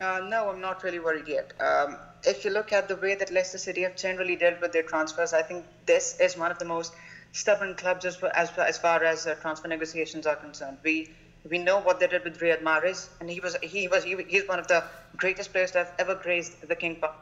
Uh, 0.00 0.20
no, 0.28 0.50
I'm 0.50 0.60
not 0.60 0.84
really 0.84 1.00
worried 1.00 1.26
yet. 1.26 1.52
Um, 1.58 1.96
if 2.22 2.44
you 2.44 2.52
look 2.52 2.72
at 2.72 2.86
the 2.86 2.94
way 2.94 3.16
that 3.16 3.32
Leicester 3.32 3.58
City 3.58 3.82
have 3.82 3.96
generally 3.96 4.36
dealt 4.36 4.60
with 4.60 4.70
their 4.70 4.84
transfers, 4.84 5.32
I 5.32 5.42
think 5.42 5.64
this 5.84 6.16
is 6.20 6.38
one 6.38 6.52
of 6.52 6.60
the 6.60 6.64
most 6.64 6.92
stubborn 7.32 7.74
clubs 7.74 8.04
as, 8.04 8.22
as, 8.36 8.50
as 8.56 8.78
far 8.78 9.02
as 9.02 9.26
uh, 9.26 9.34
transfer 9.34 9.66
negotiations 9.66 10.24
are 10.24 10.36
concerned. 10.36 10.78
We 10.84 11.10
we 11.48 11.58
know 11.58 11.78
what 11.80 11.98
they 12.00 12.06
did 12.06 12.24
with 12.24 12.38
Riyad 12.38 12.62
Mahrez, 12.62 13.08
and 13.20 13.30
he 13.30 13.40
was 13.40 13.56
he 13.62 13.88
was 13.88 14.04
he, 14.04 14.16
he's 14.28 14.46
one 14.48 14.58
of 14.58 14.66
the 14.66 14.84
greatest 15.16 15.52
players 15.52 15.70
to 15.72 15.78
have 15.78 15.92
ever 15.98 16.14
graced 16.14 16.66
the 16.66 16.76
King 16.76 16.96
Power 16.96 17.12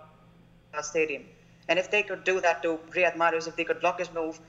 Stadium. 0.82 1.24
And 1.68 1.78
if 1.78 1.90
they 1.90 2.02
could 2.02 2.24
do 2.24 2.40
that 2.40 2.62
to 2.62 2.78
Riyad 2.90 3.14
Mahrez, 3.16 3.46
if 3.46 3.56
they 3.56 3.64
could 3.64 3.80
block 3.80 3.98
his 3.98 4.12
move, 4.12 4.40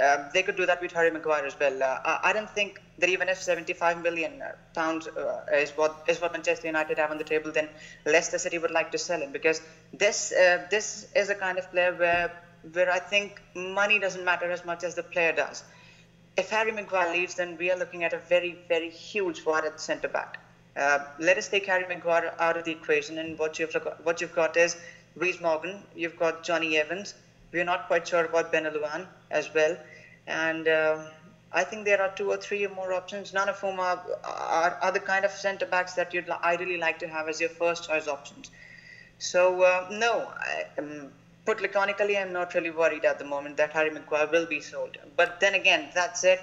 um, 0.00 0.28
they 0.32 0.42
could 0.42 0.56
do 0.56 0.66
that 0.66 0.80
with 0.80 0.92
Harry 0.92 1.10
Maguire 1.10 1.44
as 1.44 1.58
well. 1.58 1.82
Uh, 1.82 2.18
I 2.22 2.32
don't 2.32 2.48
think 2.50 2.80
that 2.98 3.08
even 3.10 3.28
if 3.28 3.42
75 3.42 3.98
million 3.98 4.40
uh, 4.42 4.52
pounds 4.74 5.06
uh, 5.08 5.40
is 5.54 5.76
what 5.76 5.92
is 6.08 6.20
what 6.20 6.32
Manchester 6.32 6.66
United 6.66 6.98
have 6.98 7.10
on 7.10 7.18
the 7.18 7.24
table, 7.24 7.52
then 7.52 7.68
Leicester 8.06 8.38
City 8.38 8.58
would 8.58 8.70
like 8.70 8.90
to 8.92 8.98
sell 8.98 9.20
him 9.20 9.32
because 9.32 9.60
this 9.92 10.32
uh, 10.32 10.58
this 10.70 11.06
is 11.14 11.28
a 11.30 11.34
kind 11.34 11.58
of 11.58 11.70
player 11.70 11.92
where 11.94 12.30
where 12.72 12.90
I 12.90 13.00
think 13.00 13.40
money 13.54 13.98
doesn't 13.98 14.24
matter 14.24 14.50
as 14.50 14.64
much 14.64 14.84
as 14.84 14.94
the 14.94 15.02
player 15.02 15.32
does 15.32 15.64
if 16.36 16.50
Harry 16.50 16.72
Maguire 16.72 17.12
leaves, 17.12 17.34
then 17.34 17.56
we 17.58 17.70
are 17.70 17.76
looking 17.76 18.04
at 18.04 18.12
a 18.12 18.18
very, 18.18 18.58
very 18.68 18.88
huge 18.88 19.42
void 19.42 19.64
at 19.64 19.80
centre 19.80 20.08
back. 20.08 20.38
Uh, 20.76 21.00
let 21.18 21.36
us 21.36 21.48
take 21.48 21.66
Harry 21.66 21.84
Maguire 21.86 22.32
out 22.38 22.56
of 22.56 22.64
the 22.64 22.72
equation, 22.72 23.18
and 23.18 23.38
what 23.38 23.58
you've 23.58 23.74
what 24.02 24.20
you've 24.20 24.34
got 24.34 24.56
is 24.56 24.76
Reece 25.16 25.40
Morgan, 25.40 25.82
you've 25.94 26.16
got 26.16 26.42
Jonny 26.42 26.78
Evans. 26.78 27.14
We're 27.52 27.64
not 27.64 27.86
quite 27.86 28.08
sure 28.08 28.24
about 28.24 28.50
Benalouane 28.50 29.06
as 29.30 29.52
well, 29.52 29.76
and 30.26 30.66
uh, 30.66 30.96
I 31.52 31.64
think 31.64 31.84
there 31.84 32.00
are 32.00 32.08
two 32.08 32.30
or 32.30 32.38
three 32.38 32.64
or 32.64 32.70
more 32.70 32.94
options. 32.94 33.34
None 33.34 33.50
of 33.50 33.60
whom 33.60 33.78
are, 33.78 34.00
are, 34.24 34.78
are 34.80 34.92
the 34.92 35.00
kind 35.00 35.26
of 35.26 35.32
centre 35.32 35.66
backs 35.66 35.92
that 35.94 36.14
you'd 36.14 36.30
ideally 36.42 36.78
like 36.78 36.98
to 37.00 37.08
have 37.08 37.28
as 37.28 37.40
your 37.40 37.50
first 37.50 37.84
choice 37.84 38.08
options. 38.08 38.50
So 39.18 39.62
uh, 39.62 39.86
no, 39.90 40.32
I, 40.34 40.64
um, 40.78 41.12
put 41.44 41.58
laconically, 41.58 42.16
I'm 42.16 42.32
not 42.32 42.54
really 42.54 42.70
worried 42.70 43.04
at 43.04 43.18
the 43.18 43.24
moment 43.24 43.56
that 43.56 43.70
Harry 43.72 43.90
Maguire 43.90 44.28
will 44.30 44.46
be 44.46 44.60
sold. 44.60 44.96
But 45.16 45.40
then 45.40 45.54
again, 45.54 45.88
that's 45.94 46.24
it. 46.24 46.40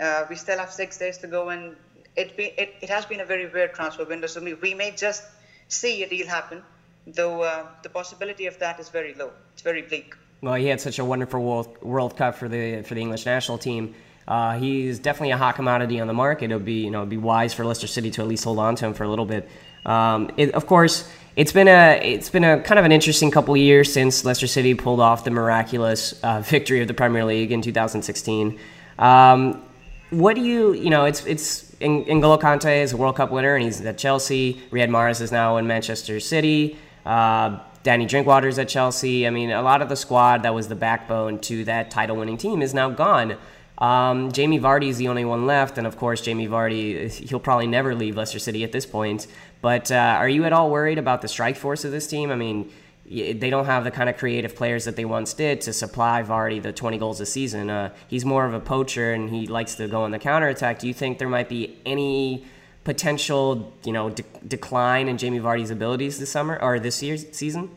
Uh, 0.00 0.24
we 0.30 0.36
still 0.36 0.58
have 0.58 0.70
six 0.72 0.96
days 0.96 1.18
to 1.18 1.26
go, 1.26 1.48
and 1.48 1.76
it, 2.16 2.36
be, 2.36 2.44
it, 2.56 2.74
it 2.80 2.88
has 2.88 3.04
been 3.04 3.20
a 3.20 3.24
very 3.24 3.46
weird 3.46 3.74
transfer 3.74 4.04
window. 4.04 4.26
So 4.26 4.42
we, 4.42 4.74
may 4.74 4.92
just 4.92 5.24
see 5.68 6.02
a 6.02 6.08
deal 6.08 6.26
happen, 6.26 6.62
though 7.06 7.42
uh, 7.42 7.66
the 7.82 7.88
possibility 7.88 8.46
of 8.46 8.58
that 8.60 8.78
is 8.80 8.88
very 8.88 9.14
low. 9.14 9.30
It's 9.52 9.62
very 9.62 9.82
bleak. 9.82 10.14
Well, 10.40 10.54
he 10.54 10.66
had 10.66 10.80
such 10.80 10.98
a 10.98 11.04
wonderful 11.04 11.42
World, 11.42 11.82
World 11.82 12.16
Cup 12.16 12.36
for 12.36 12.48
the 12.48 12.82
for 12.82 12.94
the 12.94 13.00
English 13.00 13.26
national 13.26 13.58
team. 13.58 13.94
Uh, 14.28 14.56
he's 14.56 15.00
definitely 15.00 15.32
a 15.32 15.36
hot 15.36 15.56
commodity 15.56 15.98
on 16.00 16.06
the 16.06 16.14
market. 16.14 16.52
It 16.52 16.54
would 16.54 16.64
be 16.64 16.84
you 16.84 16.92
know 16.92 16.98
it'd 16.98 17.08
be 17.08 17.16
wise 17.16 17.54
for 17.54 17.64
Leicester 17.64 17.88
City 17.88 18.10
to 18.12 18.22
at 18.22 18.28
least 18.28 18.44
hold 18.44 18.60
on 18.60 18.76
to 18.76 18.86
him 18.86 18.94
for 18.94 19.02
a 19.02 19.08
little 19.08 19.24
bit. 19.24 19.48
Um, 19.88 20.30
it, 20.36 20.54
of 20.54 20.66
course, 20.66 21.10
it's 21.34 21.52
been 21.52 21.66
a 21.66 22.00
it's 22.02 22.30
been 22.30 22.44
a 22.44 22.60
kind 22.60 22.78
of 22.78 22.84
an 22.84 22.92
interesting 22.92 23.30
couple 23.30 23.56
years 23.56 23.92
since 23.92 24.24
Leicester 24.24 24.46
City 24.46 24.74
pulled 24.74 25.00
off 25.00 25.24
the 25.24 25.30
miraculous 25.30 26.22
uh, 26.22 26.40
victory 26.44 26.82
of 26.82 26.88
the 26.88 26.94
Premier 26.94 27.24
League 27.24 27.50
in 27.50 27.62
2016. 27.62 28.58
Um, 28.98 29.62
what 30.10 30.34
do 30.34 30.42
you 30.42 30.72
you 30.74 30.90
know 30.90 31.04
it's 31.04 31.24
it's 31.26 31.70
N'Golo 31.80 32.40
Kante 32.40 32.82
is 32.82 32.92
a 32.92 32.96
World 32.96 33.16
Cup 33.16 33.30
winner 33.30 33.54
and 33.54 33.64
he's 33.64 33.80
at 33.80 33.98
Chelsea. 33.98 34.60
Riyad 34.70 34.90
Mahrez 34.90 35.20
is 35.20 35.32
now 35.32 35.56
in 35.56 35.66
Manchester 35.66 36.20
City. 36.20 36.76
Uh, 37.06 37.60
Danny 37.84 38.04
Drinkwater's 38.04 38.58
at 38.58 38.68
Chelsea. 38.68 39.26
I 39.26 39.30
mean, 39.30 39.50
a 39.50 39.62
lot 39.62 39.80
of 39.80 39.88
the 39.88 39.96
squad 39.96 40.42
that 40.42 40.54
was 40.54 40.68
the 40.68 40.74
backbone 40.74 41.38
to 41.40 41.64
that 41.64 41.90
title-winning 41.90 42.36
team 42.36 42.60
is 42.60 42.74
now 42.74 42.90
gone. 42.90 43.38
Um, 43.78 44.32
Jamie 44.32 44.58
Vardy 44.58 44.88
is 44.88 44.96
the 44.96 45.08
only 45.08 45.24
one 45.24 45.46
left, 45.46 45.78
and 45.78 45.86
of 45.86 45.96
course, 45.96 46.20
Jamie 46.20 46.48
Vardy, 46.48 47.10
he'll 47.10 47.38
probably 47.38 47.68
never 47.68 47.94
leave 47.94 48.16
Leicester 48.16 48.40
City 48.40 48.64
at 48.64 48.72
this 48.72 48.84
point. 48.84 49.28
But 49.60 49.90
uh, 49.92 50.16
are 50.18 50.28
you 50.28 50.44
at 50.44 50.52
all 50.52 50.70
worried 50.70 50.98
about 50.98 51.22
the 51.22 51.28
strike 51.28 51.56
force 51.56 51.84
of 51.84 51.92
this 51.92 52.06
team? 52.06 52.30
I 52.32 52.34
mean, 52.34 52.72
they 53.08 53.50
don't 53.50 53.64
have 53.64 53.84
the 53.84 53.90
kind 53.90 54.10
of 54.10 54.16
creative 54.18 54.54
players 54.54 54.84
that 54.84 54.96
they 54.96 55.04
once 55.04 55.32
did 55.32 55.60
to 55.62 55.72
supply 55.72 56.22
Vardy 56.22 56.60
the 56.60 56.72
20 56.72 56.98
goals 56.98 57.20
a 57.20 57.26
season. 57.26 57.70
Uh, 57.70 57.94
he's 58.08 58.24
more 58.24 58.44
of 58.44 58.52
a 58.52 58.60
poacher, 58.60 59.12
and 59.12 59.30
he 59.30 59.46
likes 59.46 59.76
to 59.76 59.86
go 59.86 60.02
on 60.02 60.10
the 60.10 60.18
counterattack. 60.18 60.80
Do 60.80 60.88
you 60.88 60.94
think 60.94 61.18
there 61.18 61.28
might 61.28 61.48
be 61.48 61.78
any 61.86 62.44
potential, 62.82 63.72
you 63.84 63.92
know, 63.92 64.10
de- 64.10 64.24
decline 64.46 65.08
in 65.08 65.18
Jamie 65.18 65.40
Vardy's 65.40 65.70
abilities 65.70 66.18
this 66.18 66.30
summer 66.30 66.58
or 66.60 66.80
this 66.80 67.00
year's 67.02 67.24
season? 67.30 67.70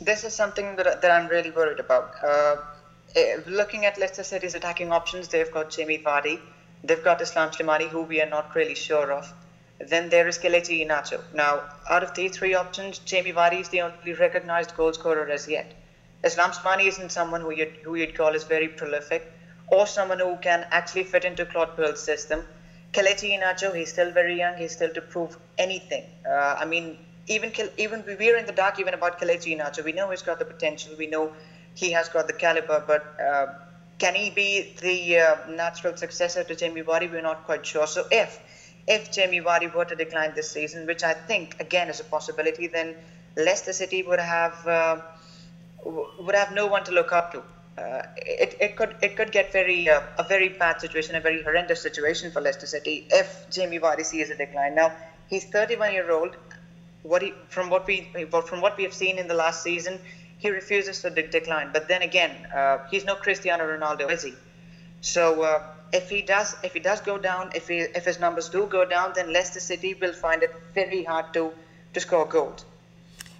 This 0.00 0.22
is 0.22 0.34
something 0.34 0.76
that, 0.76 1.00
that 1.00 1.10
I'm 1.10 1.28
really 1.28 1.50
worried 1.50 1.80
about. 1.80 2.12
Uh, 2.22 2.56
looking 3.46 3.84
at 3.84 3.98
Leicester 3.98 4.22
City's 4.24 4.54
attacking 4.54 4.92
options, 4.92 5.28
they've 5.28 5.50
got 5.50 5.70
Jamie 5.70 5.98
Vardy, 5.98 6.40
they've 6.84 7.02
got 7.02 7.20
Islam 7.20 7.50
Slimani, 7.50 7.88
who 7.88 8.02
we 8.02 8.20
are 8.20 8.26
not 8.26 8.54
really 8.54 8.74
sure 8.74 9.12
of. 9.12 9.32
Then 9.78 10.08
there 10.08 10.26
is 10.26 10.38
Kelechi 10.38 10.84
Iheanacho. 10.84 11.22
Now, 11.32 11.62
out 11.88 12.02
of 12.02 12.14
these 12.14 12.36
three 12.36 12.54
options, 12.54 12.98
Jamie 12.98 13.32
Vardy 13.32 13.60
is 13.60 13.68
the 13.68 13.82
only 13.82 14.12
recognized 14.12 14.74
goal 14.74 14.92
scorer 14.92 15.28
as 15.30 15.46
yet. 15.46 15.72
Islam 16.24 16.50
Slimani 16.50 16.86
isn't 16.88 17.12
someone 17.12 17.40
who 17.40 17.52
you'd, 17.52 17.78
who 17.82 17.94
you'd 17.94 18.14
call 18.14 18.34
as 18.34 18.44
very 18.44 18.68
prolific 18.68 19.22
or 19.68 19.86
someone 19.86 20.18
who 20.18 20.36
can 20.38 20.66
actually 20.70 21.04
fit 21.04 21.24
into 21.24 21.44
Claude 21.46 21.74
Puel's 21.76 22.00
system. 22.00 22.44
Kelechi 22.92 23.38
Iheanacho, 23.38 23.76
he's 23.76 23.90
still 23.90 24.10
very 24.10 24.36
young. 24.36 24.56
He's 24.56 24.72
still 24.72 24.90
to 24.90 25.02
prove 25.02 25.36
anything. 25.58 26.04
Uh, 26.26 26.56
I 26.58 26.64
mean, 26.64 26.96
even 27.26 27.52
even 27.76 28.04
we 28.18 28.30
are 28.30 28.36
in 28.36 28.46
the 28.46 28.52
dark 28.52 28.78
even 28.78 28.94
about 28.94 29.20
Kelechi 29.20 29.56
Iheanacho. 29.56 29.84
We 29.84 29.92
know 29.92 30.10
he's 30.10 30.22
got 30.22 30.38
the 30.38 30.44
potential. 30.44 30.94
We 30.96 31.06
know 31.06 31.30
he 31.80 31.90
has 31.92 32.08
got 32.08 32.26
the 32.26 32.32
caliber, 32.32 32.82
but 32.86 33.02
uh, 33.20 33.46
can 33.98 34.14
he 34.14 34.30
be 34.30 34.74
the 34.82 35.18
uh, 35.18 35.36
natural 35.48 35.96
successor 35.96 36.42
to 36.44 36.54
Jamie 36.54 36.82
Vardy? 36.82 37.10
We're 37.10 37.28
not 37.32 37.44
quite 37.44 37.64
sure. 37.64 37.86
So 37.86 38.04
if 38.10 38.40
if 38.86 39.10
Jamie 39.10 39.40
Vardy 39.40 39.72
were 39.72 39.84
to 39.84 39.94
decline 39.94 40.32
this 40.34 40.50
season, 40.50 40.86
which 40.86 41.02
I 41.04 41.14
think 41.14 41.56
again 41.60 41.88
is 41.88 42.00
a 42.00 42.04
possibility, 42.04 42.66
then 42.66 42.94
Leicester 43.36 43.72
City 43.72 44.02
would 44.02 44.18
have 44.20 44.66
uh, 44.66 44.96
would 45.84 46.34
have 46.34 46.52
no 46.52 46.66
one 46.66 46.84
to 46.84 46.92
look 46.92 47.12
up 47.12 47.32
to. 47.32 47.42
Uh, 47.78 48.02
it, 48.16 48.56
it 48.60 48.76
could 48.76 48.94
it 49.02 49.16
could 49.16 49.30
get 49.30 49.52
very 49.52 49.88
uh, 49.88 50.00
a 50.18 50.24
very 50.24 50.48
bad 50.48 50.80
situation, 50.80 51.14
a 51.14 51.20
very 51.20 51.42
horrendous 51.42 51.80
situation 51.80 52.30
for 52.32 52.40
Leicester 52.40 52.66
City 52.66 53.06
if 53.10 53.46
Jamie 53.50 53.78
Vardy 53.78 54.04
sees 54.04 54.30
a 54.30 54.34
decline. 54.34 54.74
Now 54.74 54.92
he's 55.28 55.44
31 55.44 55.92
year 55.92 56.10
old. 56.10 56.36
What 57.02 57.22
he, 57.22 57.32
from 57.48 57.70
what 57.70 57.86
we 57.86 57.96
from 58.46 58.60
what 58.60 58.76
we 58.76 58.82
have 58.82 58.92
seen 58.92 59.18
in 59.18 59.28
the 59.28 59.34
last 59.34 59.62
season, 59.62 60.00
he 60.38 60.50
refuses 60.50 61.00
to 61.02 61.10
de- 61.10 61.22
decline. 61.24 61.70
But 61.72 61.88
then 61.88 62.02
again, 62.02 62.46
uh, 62.54 62.78
he's 62.86 63.04
no 63.04 63.16
Cristiano 63.16 63.64
Ronaldo, 63.64 64.10
is 64.10 64.22
he? 64.22 64.38
So 65.00 65.42
uh, 65.42 65.60
if 65.92 66.08
he 66.08 66.22
does, 66.22 66.56
if 66.62 66.74
he 66.74 66.80
does 66.80 67.00
go 67.00 67.18
down, 67.18 67.50
if 67.54 67.68
he, 67.68 67.80
if 67.94 68.04
his 68.04 68.18
numbers 68.18 68.48
do 68.48 68.66
go 68.66 68.84
down, 68.84 69.12
then 69.14 69.32
Leicester 69.32 69.60
City 69.60 69.94
will 69.94 70.12
find 70.14 70.42
it 70.42 70.54
very 70.74 71.02
hard 71.04 71.32
to 71.34 71.54
to 71.94 72.00
score 72.00 72.26
goals. 72.26 72.64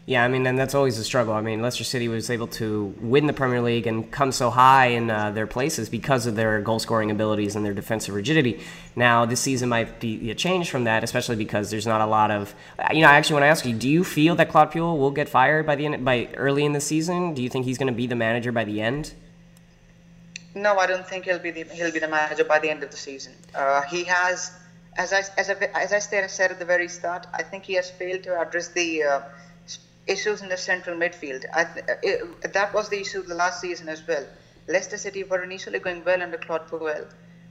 Yeah, 0.08 0.24
I 0.24 0.28
mean, 0.28 0.46
and 0.46 0.58
that's 0.58 0.74
always 0.74 0.98
a 0.98 1.04
struggle. 1.04 1.34
I 1.34 1.42
mean, 1.42 1.60
Leicester 1.60 1.84
City 1.84 2.08
was 2.08 2.30
able 2.30 2.46
to 2.46 2.94
win 2.98 3.26
the 3.26 3.34
Premier 3.34 3.60
League 3.60 3.86
and 3.86 4.10
come 4.10 4.32
so 4.32 4.48
high 4.48 4.86
in 4.86 5.10
uh, 5.10 5.32
their 5.32 5.46
places 5.46 5.90
because 5.90 6.24
of 6.24 6.34
their 6.34 6.62
goal 6.62 6.78
scoring 6.78 7.10
abilities 7.10 7.54
and 7.54 7.62
their 7.62 7.74
defensive 7.74 8.14
rigidity. 8.14 8.62
Now, 8.96 9.26
this 9.26 9.38
season 9.38 9.68
might 9.68 10.00
be 10.00 10.30
a 10.30 10.34
change 10.34 10.70
from 10.70 10.84
that, 10.84 11.04
especially 11.04 11.36
because 11.36 11.70
there's 11.70 11.86
not 11.86 12.00
a 12.00 12.06
lot 12.06 12.30
of. 12.30 12.54
You 12.90 13.02
know, 13.02 13.08
I 13.08 13.16
actually 13.16 13.34
want 13.34 13.42
to 13.42 13.48
ask 13.48 13.66
you: 13.66 13.74
Do 13.74 13.86
you 13.86 14.02
feel 14.02 14.34
that 14.36 14.48
Claude 14.48 14.72
Puel 14.72 14.96
will 14.96 15.10
get 15.10 15.28
fired 15.28 15.66
by 15.66 15.76
the 15.76 15.84
end, 15.84 16.02
by 16.02 16.30
early 16.38 16.64
in 16.64 16.72
the 16.72 16.80
season? 16.80 17.34
Do 17.34 17.42
you 17.42 17.50
think 17.50 17.66
he's 17.66 17.76
going 17.76 17.92
to 17.92 17.96
be 17.96 18.06
the 18.06 18.16
manager 18.16 18.50
by 18.50 18.64
the 18.64 18.80
end? 18.80 19.12
No, 20.54 20.78
I 20.78 20.86
don't 20.86 21.06
think 21.06 21.26
he'll 21.26 21.38
be 21.38 21.50
the 21.50 21.64
he'll 21.64 21.92
be 21.92 21.98
the 21.98 22.08
manager 22.08 22.44
by 22.44 22.60
the 22.60 22.70
end 22.70 22.82
of 22.82 22.90
the 22.90 22.96
season. 22.96 23.34
Uh, 23.54 23.82
he 23.82 24.04
has, 24.04 24.52
as 24.96 25.12
I 25.12 25.24
as 25.36 25.50
I, 25.50 25.54
as 25.74 25.92
I 25.92 25.98
said 25.98 26.50
at 26.50 26.58
the 26.58 26.64
very 26.64 26.88
start, 26.88 27.26
I 27.34 27.42
think 27.42 27.64
he 27.64 27.74
has 27.74 27.90
failed 27.90 28.22
to 28.22 28.40
address 28.40 28.68
the. 28.68 29.02
Uh, 29.02 29.20
issues 30.08 30.42
in 30.42 30.48
the 30.48 30.58
central 30.58 30.96
midfield. 30.96 31.44
It, 32.02 32.52
that 32.54 32.72
was 32.74 32.90
the 32.90 33.00
issue 33.00 33.22
the 33.24 33.34
last 33.36 33.60
season 33.60 33.88
as 33.88 34.06
well. 34.06 34.26
Leicester 34.68 34.98
City 34.98 35.24
were 35.24 35.42
initially 35.42 35.80
going 35.80 36.04
well 36.04 36.22
under 36.22 36.38
Claude 36.38 36.66
Puel, 36.68 37.06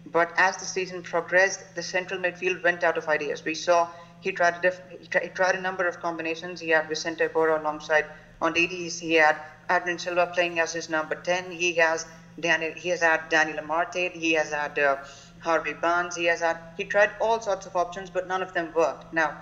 but 0.06 0.34
as 0.38 0.58
the 0.58 0.66
season 0.66 1.04
progressed, 1.04 1.64
the 1.76 1.84
central 1.84 2.20
midfield 2.20 2.64
went 2.64 2.84
out 2.84 2.98
of 2.98 3.08
ideas. 3.10 3.44
We 3.46 3.56
saw 3.56 3.88
he 4.20 4.34
tried 4.34 4.58
a, 4.58 4.62
diff- 4.62 4.82
he, 4.90 5.08
he 5.24 5.30
tried 5.30 5.56
a 5.56 5.60
number 5.60 5.88
of 5.88 6.00
combinations. 6.00 6.62
He 6.62 6.70
had 6.70 6.88
Vicente 6.88 7.26
Iborra 7.26 7.60
alongside 7.60 8.08
on 8.42 8.54
DDs. 8.54 9.00
He 9.00 9.16
had 9.16 9.40
Adrien 9.72 10.00
Silva 10.00 10.28
playing 10.28 10.60
as 10.60 10.74
his 10.74 10.90
number 10.90 11.16
10. 11.16 11.52
He 11.52 11.76
has 11.76 12.08
Daniel, 12.40 12.74
he 12.76 12.90
has 12.90 13.02
had 13.02 13.30
Daniel 13.30 13.60
Amartey. 13.60 14.12
He 14.16 14.34
has 14.34 14.52
had 14.52 14.80
uh, 14.80 14.98
Harvey 15.40 15.74
Barnes. 15.74 16.16
He 16.16 16.26
has 16.26 16.42
had 16.42 16.60
he 16.76 16.86
tried 16.86 17.14
all 17.20 17.40
sorts 17.42 17.66
of 17.68 17.76
options, 17.76 18.12
but 18.12 18.28
none 18.28 18.44
of 18.44 18.54
them 18.54 18.72
worked. 18.74 19.06
Now 19.12 19.36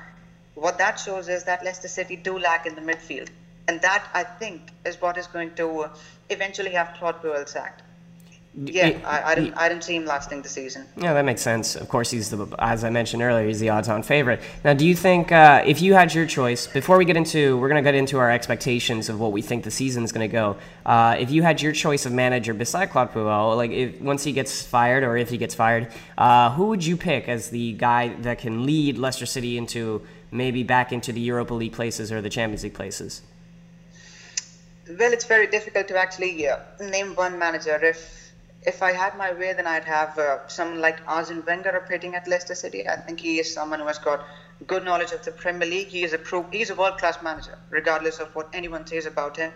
what 0.55 0.77
that 0.77 0.99
shows 0.99 1.29
is 1.29 1.43
that 1.43 1.63
Leicester 1.63 1.87
City 1.87 2.15
do 2.15 2.39
lack 2.39 2.65
in 2.65 2.75
the 2.75 2.81
midfield. 2.81 3.29
And 3.67 3.81
that, 3.81 4.07
I 4.13 4.23
think, 4.23 4.71
is 4.85 5.01
what 5.01 5.17
is 5.17 5.27
going 5.27 5.53
to 5.55 5.89
eventually 6.29 6.71
have 6.71 6.95
Claude 6.97 7.21
Puel 7.21 7.47
sacked. 7.47 7.81
Yeah, 8.57 8.87
it, 8.87 9.05
I, 9.05 9.31
I, 9.31 9.35
didn't, 9.35 9.53
I 9.55 9.67
didn't 9.67 9.83
see 9.83 9.97
him 9.97 10.05
lasting 10.05 10.41
the 10.41 10.47
season. 10.47 10.85
Yeah, 10.95 11.13
that 11.13 11.25
makes 11.25 11.41
sense. 11.41 11.75
Of 11.75 11.89
course, 11.89 12.09
he's 12.09 12.29
the, 12.29 12.47
as 12.57 12.85
I 12.85 12.89
mentioned 12.89 13.21
earlier, 13.21 13.45
he's 13.45 13.59
the 13.59 13.69
odds-on 13.69 14.01
favorite. 14.03 14.39
Now, 14.63 14.73
do 14.73 14.85
you 14.85 14.95
think 14.95 15.33
uh, 15.33 15.63
if 15.65 15.81
you 15.81 15.93
had 15.93 16.13
your 16.13 16.25
choice, 16.25 16.65
before 16.65 16.97
we 16.97 17.03
get 17.03 17.17
into, 17.17 17.57
we're 17.57 17.67
going 17.67 17.83
to 17.83 17.87
get 17.87 17.95
into 17.95 18.17
our 18.17 18.31
expectations 18.31 19.09
of 19.09 19.19
what 19.19 19.33
we 19.33 19.41
think 19.41 19.65
the 19.65 19.71
season 19.71 20.05
is 20.05 20.13
going 20.13 20.29
to 20.29 20.31
go. 20.31 20.55
Uh, 20.85 21.17
if 21.19 21.31
you 21.31 21.43
had 21.43 21.61
your 21.61 21.73
choice 21.73 22.05
of 22.05 22.13
manager 22.13 22.53
beside 22.53 22.91
Claude 22.91 23.11
Puel, 23.11 23.57
like 23.57 23.71
if 23.71 23.99
once 23.99 24.23
he 24.23 24.31
gets 24.31 24.63
fired 24.63 25.03
or 25.03 25.17
if 25.17 25.29
he 25.29 25.37
gets 25.37 25.53
fired, 25.53 25.91
uh, 26.17 26.51
who 26.51 26.67
would 26.67 26.85
you 26.85 26.95
pick 26.95 27.27
as 27.27 27.49
the 27.49 27.73
guy 27.73 28.09
that 28.21 28.39
can 28.39 28.65
lead 28.65 28.97
Leicester 28.97 29.25
City 29.25 29.57
into 29.57 30.01
maybe 30.35 30.63
back 30.63 30.91
into 30.91 31.11
the 31.11 31.21
Europa 31.21 31.53
League 31.53 31.73
places 31.73 32.11
or 32.11 32.21
the 32.21 32.29
Champions 32.29 32.63
League 32.63 32.73
places? 32.73 33.21
Well, 34.87 35.13
it's 35.13 35.25
very 35.25 35.47
difficult 35.47 35.87
to 35.87 35.97
actually 35.97 36.47
uh, 36.47 36.57
name 36.79 37.15
one 37.15 37.39
manager. 37.39 37.83
If 37.83 38.25
if 38.61 38.81
I 38.81 38.91
had 38.93 39.15
my 39.17 39.31
way, 39.33 39.53
then 39.53 39.67
I'd 39.67 39.85
have 39.85 40.17
uh, 40.17 40.47
someone 40.47 40.81
like 40.81 40.97
Arsene 41.07 41.43
Wenger 41.45 41.75
operating 41.75 42.15
at 42.15 42.27
Leicester 42.27 42.55
City. 42.55 42.87
I 42.87 42.95
think 42.95 43.19
he 43.19 43.39
is 43.39 43.53
someone 43.53 43.79
who 43.79 43.87
has 43.87 43.99
got 43.99 44.25
good 44.65 44.83
knowledge 44.83 45.11
of 45.11 45.23
the 45.23 45.31
Premier 45.31 45.67
League. 45.67 45.87
He 45.87 46.03
is 46.03 46.13
a 46.13 46.17
pro, 46.17 46.43
he's 46.51 46.71
a 46.71 46.75
world 46.75 46.97
class 46.97 47.21
manager, 47.21 47.57
regardless 47.69 48.19
of 48.19 48.33
what 48.35 48.49
anyone 48.53 48.87
says 48.87 49.05
about 49.05 49.37
him. 49.37 49.51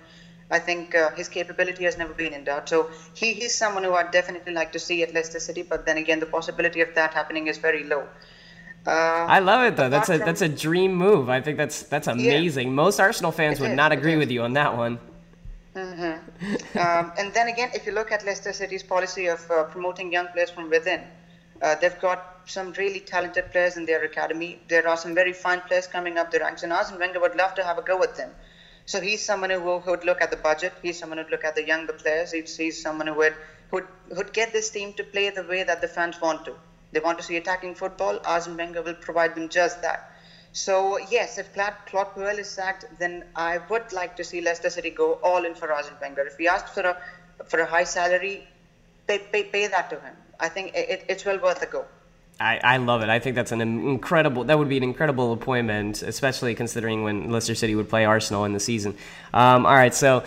I 0.52 0.60
think 0.60 0.96
uh, 0.96 1.12
his 1.12 1.30
capability 1.30 1.84
has 1.86 1.98
never 1.98 2.14
been 2.14 2.34
in 2.34 2.44
doubt. 2.44 2.70
So 2.70 2.90
he, 3.14 3.34
he's 3.34 3.56
someone 3.56 3.84
who 3.84 3.94
I'd 3.94 4.12
definitely 4.12 4.54
like 4.54 4.72
to 4.72 4.80
see 4.80 5.04
at 5.04 5.14
Leicester 5.14 5.40
City. 5.40 5.62
But 5.62 5.86
then 5.86 5.98
again, 5.98 6.20
the 6.20 6.26
possibility 6.26 6.82
of 6.82 6.94
that 6.96 7.14
happening 7.14 7.48
is 7.48 7.58
very 7.58 7.84
low. 7.84 8.08
Uh, 8.90 9.28
I 9.38 9.40
love 9.40 9.62
it 9.68 9.76
though. 9.78 9.90
That's 9.90 10.10
a 10.10 10.18
that's 10.18 10.42
a 10.42 10.50
dream 10.50 10.96
move. 10.96 11.30
I 11.30 11.42
think 11.42 11.58
that's 11.58 11.84
that's 11.84 12.08
amazing. 12.08 12.70
Yeah, 12.70 12.74
Most 12.74 13.00
Arsenal 13.00 13.32
fans 13.32 13.60
would 13.60 13.72
is, 13.72 13.76
not 13.76 13.92
agree 13.92 14.18
with 14.18 14.32
you 14.32 14.42
on 14.42 14.54
that 14.54 14.76
one. 14.76 14.98
Mm-hmm. 15.76 16.78
um, 16.80 17.12
and 17.20 17.32
then 17.36 17.50
again, 17.50 17.70
if 17.76 17.86
you 17.86 17.92
look 17.92 18.12
at 18.12 18.26
Leicester 18.26 18.52
City's 18.52 18.82
policy 18.82 19.28
of 19.28 19.40
uh, 19.52 19.66
promoting 19.66 20.12
young 20.12 20.28
players 20.30 20.50
from 20.50 20.72
within, 20.72 21.02
uh, 21.62 21.76
they've 21.76 22.00
got 22.00 22.40
some 22.46 22.74
really 22.74 23.00
talented 23.00 23.52
players 23.52 23.78
in 23.78 23.86
their 23.86 24.04
academy. 24.04 24.60
There 24.68 24.88
are 24.88 24.98
some 24.98 25.14
very 25.14 25.34
fine 25.34 25.62
players 25.62 25.86
coming 25.86 26.18
up 26.18 26.32
the 26.32 26.40
ranks, 26.40 26.64
and 26.64 26.74
Arsene 26.74 26.98
Wenger 26.98 27.20
would 27.20 27.36
love 27.36 27.54
to 27.56 27.64
have 27.64 27.78
a 27.78 27.84
go 27.84 28.00
with 28.00 28.16
them. 28.16 28.32
So 28.88 29.00
he's 29.00 29.24
someone 29.24 29.52
who, 29.52 29.78
who 29.78 29.92
would 29.92 30.04
look 30.04 30.20
at 30.20 30.32
the 30.32 30.38
budget. 30.38 30.74
He's 30.82 30.98
someone 30.98 31.20
who 31.20 31.26
would 31.26 31.32
look 31.32 31.46
at 31.46 31.54
the 31.54 31.68
younger 31.68 31.94
players. 31.94 32.32
He's, 32.32 32.58
he's 32.58 32.82
someone 32.82 33.06
who 33.06 33.14
would, 33.14 33.36
who 33.70 33.84
would 34.18 34.34
get 34.34 34.52
this 34.52 34.72
team 34.72 34.94
to 34.94 35.04
play 35.04 35.30
the 35.30 35.44
way 35.44 35.62
that 35.62 35.80
the 35.80 35.88
fans 35.88 36.20
want 36.20 36.46
to. 36.46 36.56
They 36.92 37.00
want 37.00 37.18
to 37.20 37.24
see 37.24 37.38
attacking 37.38 37.76
football. 37.76 38.20
Arsene 38.26 38.58
Wenger 38.58 38.82
will 38.82 38.96
provide 38.96 39.36
them 39.36 39.50
just 39.50 39.82
that. 39.82 40.12
So 40.52 40.98
yes, 41.12 41.38
if 41.38 41.54
Claude, 41.54 41.76
Puel 41.88 42.40
is 42.40 42.50
sacked, 42.50 42.86
then 42.98 43.24
I 43.36 43.60
would 43.70 43.94
like 43.94 44.16
to 44.18 44.24
see 44.24 44.42
Leicester 44.42 44.70
City 44.70 44.90
go 44.90 45.14
all 45.24 45.46
in 45.46 45.54
for 45.54 45.72
Arsene 45.72 45.94
Wenger. 46.02 46.22
If 46.22 46.38
he 46.38 46.48
asked 46.48 46.74
for 46.74 46.82
a 46.82 46.98
for 47.46 47.60
a 47.60 47.66
high 47.66 47.84
salary, 47.84 48.48
pay 49.08 49.20
pay, 49.20 49.44
pay 49.44 49.68
that 49.68 49.90
to 49.92 50.00
him. 50.00 50.16
I 50.40 50.50
think 50.50 50.74
it, 50.74 51.06
it's 51.08 51.26
well 51.26 51.40
worth 51.40 51.62
a 51.62 51.68
go. 51.68 51.86
I, 52.40 52.60
I 52.64 52.78
love 52.78 53.02
it. 53.02 53.10
I 53.10 53.20
think 53.20 53.36
that's 53.36 53.52
an 53.52 53.62
incredible. 53.62 54.46
That 54.46 54.58
would 54.58 54.70
be 54.70 54.78
an 54.78 54.84
incredible 54.84 55.34
appointment, 55.34 56.02
especially 56.02 56.56
considering 56.56 57.04
when 57.04 57.30
Leicester 57.30 57.54
City 57.54 57.76
would 57.76 57.90
play 57.90 58.06
Arsenal 58.06 58.46
in 58.46 58.54
the 58.54 58.62
season. 58.62 58.96
Um, 59.34 59.66
all 59.66 59.74
right, 59.74 59.94
so 59.94 60.24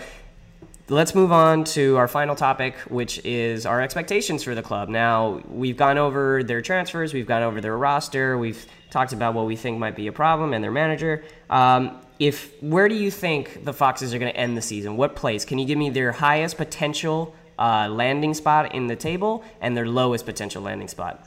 let's 0.89 1.15
move 1.15 1.31
on 1.31 1.63
to 1.63 1.97
our 1.97 2.07
final 2.07 2.35
topic, 2.35 2.75
which 2.89 3.23
is 3.25 3.65
our 3.65 3.81
expectations 3.81 4.43
for 4.43 4.53
the 4.53 4.61
club. 4.61 4.89
Now, 4.89 5.41
we've 5.49 5.77
gone 5.77 5.97
over 5.97 6.43
their 6.43 6.61
transfers, 6.61 7.13
we've 7.13 7.27
gone 7.27 7.43
over 7.43 7.61
their 7.61 7.77
roster, 7.77 8.37
we've 8.37 8.65
talked 8.89 9.13
about 9.13 9.33
what 9.33 9.45
we 9.45 9.55
think 9.55 9.79
might 9.79 9.95
be 9.95 10.07
a 10.07 10.11
problem 10.11 10.53
and 10.53 10.63
their 10.63 10.71
manager. 10.71 11.23
Um, 11.49 11.99
if 12.19 12.61
where 12.61 12.87
do 12.87 12.95
you 12.95 13.09
think 13.09 13.65
the 13.65 13.73
Foxes 13.73 14.13
are 14.13 14.19
going 14.19 14.31
to 14.31 14.37
end 14.37 14.55
the 14.55 14.61
season? 14.61 14.97
What 14.97 15.15
place? 15.15 15.45
Can 15.45 15.57
you 15.57 15.65
give 15.65 15.77
me 15.77 15.89
their 15.89 16.11
highest 16.11 16.57
potential 16.57 17.33
uh, 17.57 17.87
landing 17.89 18.33
spot 18.33 18.75
in 18.75 18.87
the 18.87 18.95
table 18.95 19.43
and 19.61 19.75
their 19.75 19.87
lowest 19.87 20.25
potential 20.25 20.61
landing 20.61 20.87
spot? 20.87 21.25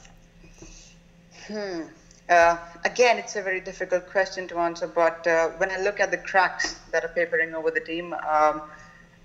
Hmm. 1.47 1.83
Uh, 2.29 2.57
again, 2.85 3.19
it's 3.19 3.37
a 3.37 3.43
very 3.43 3.61
difficult 3.61 4.09
question 4.11 4.49
to 4.49 4.59
answer, 4.59 4.87
but 4.87 5.25
uh, 5.27 5.49
when 5.59 5.71
I 5.71 5.79
look 5.79 6.01
at 6.01 6.11
the 6.11 6.19
cracks 6.19 6.75
that 6.91 7.05
are 7.05 7.09
papering 7.09 7.55
over 7.55 7.71
the 7.71 7.81
team, 7.81 8.15
um, 8.15 8.63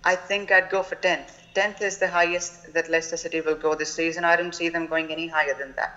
I 0.03 0.15
think 0.15 0.51
I'd 0.51 0.69
go 0.69 0.83
for 0.83 0.95
10th. 0.95 1.41
10th 1.55 1.81
is 1.81 1.97
the 1.97 2.07
highest 2.07 2.59
that 2.73 2.87
Leicester 2.87 3.17
City 3.17 3.41
will 3.41 3.55
go 3.55 3.73
this 3.75 3.91
season. 3.91 4.23
I 4.23 4.35
don't 4.35 4.53
see 4.53 4.69
them 4.69 4.85
going 4.87 5.11
any 5.11 5.27
higher 5.27 5.53
than 5.55 5.73
that. 5.73 5.93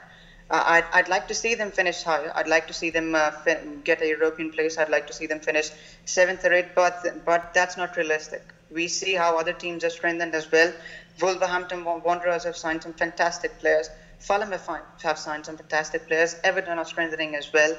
Uh, 0.51 0.63
I'd, 0.67 0.87
I'd 0.93 1.09
like 1.09 1.27
to 1.29 1.35
see 1.35 1.55
them 1.55 1.71
finish 1.71 2.03
higher. 2.03 2.31
I'd 2.35 2.47
like 2.49 2.67
to 2.67 2.75
see 2.75 2.91
them 2.91 3.15
uh, 3.15 3.31
fin- 3.31 3.81
get 3.83 4.03
a 4.03 4.07
European 4.09 4.51
place. 4.51 4.77
I'd 4.79 4.89
like 4.91 5.07
to 5.07 5.13
see 5.15 5.27
them 5.27 5.41
finish 5.41 5.71
seventh 6.05 6.45
or 6.45 6.53
eighth, 6.53 6.71
but 6.75 6.97
but 7.25 7.43
that's 7.55 7.77
not 7.79 7.97
realistic. 7.97 8.43
We 8.71 8.89
see 8.89 9.15
how 9.15 9.39
other 9.39 9.53
teams 9.55 9.85
are 9.85 9.91
strengthened 9.91 10.35
as 10.35 10.51
well. 10.51 10.73
Wolverhampton 11.21 11.85
Wanderers 11.85 12.45
have 12.45 12.57
signed 12.57 12.83
some 12.83 12.93
fantastic 12.95 13.59
players. 13.59 13.91
Fulham 14.19 14.53
have, 14.53 14.69
have 15.03 15.19
signed 15.19 15.47
some 15.47 15.57
fantastic 15.57 16.07
players. 16.07 16.37
Everton 16.45 16.79
are 16.79 16.85
strengthening 16.85 17.35
as 17.37 17.53
well. 17.53 17.75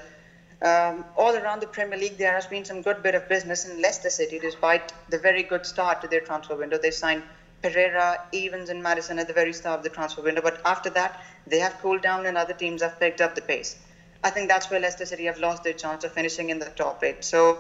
Um, 0.62 1.06
all 1.18 1.36
around 1.36 1.62
the 1.62 1.68
Premier 1.68 2.00
League, 2.00 2.18
there 2.18 2.34
has 2.34 2.48
been 2.48 2.66
some 2.66 2.82
good 2.82 3.04
bit 3.04 3.16
of 3.16 3.28
business 3.28 3.66
in 3.66 3.82
Leicester 3.82 4.10
City, 4.10 4.40
despite 4.40 4.94
the 5.10 5.18
very 5.20 5.44
good 5.44 5.66
start 5.66 6.02
to 6.02 6.08
their 6.08 6.22
transfer 6.22 6.56
window. 6.56 6.78
They 6.78 6.92
signed 6.92 7.24
Pereira, 7.62 8.20
Evans, 8.34 8.70
and 8.70 8.82
Maddison 8.82 9.20
at 9.20 9.28
the 9.28 9.34
very 9.34 9.54
start 9.54 9.80
of 9.80 9.84
the 9.84 9.90
transfer 9.90 10.22
window. 10.22 10.42
But 10.42 10.60
after 10.66 10.90
that, 10.92 11.20
they 11.48 11.60
have 11.60 11.78
cooled 11.80 12.02
down 12.02 12.26
and 12.26 12.38
other 12.38 12.54
teams 12.54 12.82
have 12.82 13.00
picked 13.00 13.22
up 13.22 13.36
the 13.36 13.42
pace. 13.42 13.76
I 14.24 14.30
think 14.30 14.50
that's 14.50 14.70
where 14.70 14.80
Leicester 14.80 15.06
City 15.06 15.26
have 15.26 15.40
lost 15.40 15.64
their 15.64 15.74
chance 15.74 16.04
of 16.04 16.12
finishing 16.14 16.50
in 16.50 16.60
the 16.60 16.66
top 16.66 17.04
eight. 17.04 17.24
So 17.24 17.60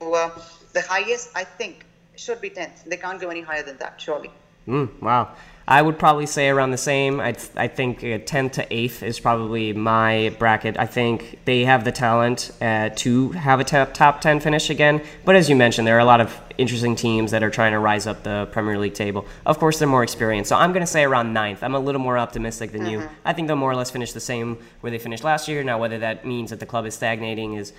uh, 0.00 0.30
the 0.72 0.82
highest, 0.82 1.30
I 1.34 1.44
think, 1.44 1.86
should 2.16 2.40
be 2.40 2.50
10th. 2.50 2.84
They 2.84 2.96
can't 2.96 3.20
go 3.20 3.30
any 3.30 3.40
higher 3.42 3.62
than 3.62 3.78
that, 3.78 4.00
surely. 4.00 4.30
Mm, 4.66 5.00
wow. 5.00 5.28
I 5.66 5.80
would 5.80 5.98
probably 5.98 6.26
say 6.26 6.50
around 6.50 6.72
the 6.72 6.78
same. 6.78 7.20
I, 7.20 7.32
th- 7.32 7.50
I 7.56 7.68
think 7.68 8.00
10th 8.00 8.52
to 8.52 8.66
8th 8.66 9.02
is 9.02 9.18
probably 9.18 9.72
my 9.72 10.34
bracket. 10.38 10.78
I 10.78 10.86
think 10.86 11.38
they 11.46 11.64
have 11.64 11.84
the 11.84 11.92
talent 11.92 12.50
uh, 12.60 12.90
to 12.96 13.30
have 13.30 13.60
a 13.60 13.64
t- 13.64 13.92
top 13.94 14.20
10 14.20 14.40
finish 14.40 14.68
again. 14.68 15.02
But 15.24 15.36
as 15.36 15.48
you 15.48 15.56
mentioned, 15.56 15.86
there 15.86 15.96
are 15.96 16.00
a 16.00 16.04
lot 16.04 16.20
of 16.20 16.38
interesting 16.58 16.94
teams 16.94 17.30
that 17.30 17.42
are 17.42 17.50
trying 17.50 17.72
to 17.72 17.78
rise 17.78 18.06
up 18.06 18.22
the 18.24 18.46
Premier 18.52 18.78
League 18.78 18.92
table. 18.92 19.26
Of 19.46 19.58
course, 19.58 19.78
they're 19.78 19.88
more 19.88 20.02
experienced. 20.02 20.50
So 20.50 20.56
I'm 20.56 20.72
going 20.72 20.82
to 20.82 20.86
say 20.86 21.02
around 21.02 21.34
9th. 21.34 21.62
I'm 21.62 21.74
a 21.74 21.80
little 21.80 22.00
more 22.00 22.18
optimistic 22.18 22.72
than 22.72 22.82
mm-hmm. 22.82 23.02
you. 23.02 23.08
I 23.24 23.32
think 23.32 23.48
they'll 23.48 23.56
more 23.56 23.70
or 23.70 23.76
less 23.76 23.90
finish 23.90 24.12
the 24.12 24.20
same 24.20 24.58
where 24.80 24.90
they 24.90 24.98
finished 24.98 25.24
last 25.24 25.48
year. 25.48 25.64
Now, 25.64 25.78
whether 25.78 25.98
that 26.00 26.26
means 26.26 26.50
that 26.50 26.60
the 26.60 26.66
club 26.66 26.84
is 26.84 26.94
stagnating 26.94 27.54
is 27.54 27.72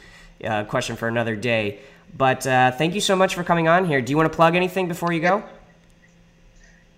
uh, 0.43 0.63
a 0.65 0.69
question 0.69 0.95
for 0.95 1.07
another 1.07 1.35
day. 1.35 1.79
But 2.17 2.47
uh, 2.47 2.71
thank 2.71 2.95
you 2.95 3.01
so 3.01 3.15
much 3.15 3.35
for 3.35 3.43
coming 3.43 3.67
on 3.67 3.85
here. 3.85 4.01
Do 4.01 4.09
you 4.09 4.17
want 4.17 4.31
to 4.31 4.35
plug 4.35 4.55
anything 4.55 4.87
before 4.87 5.13
you 5.13 5.21
go? 5.21 5.43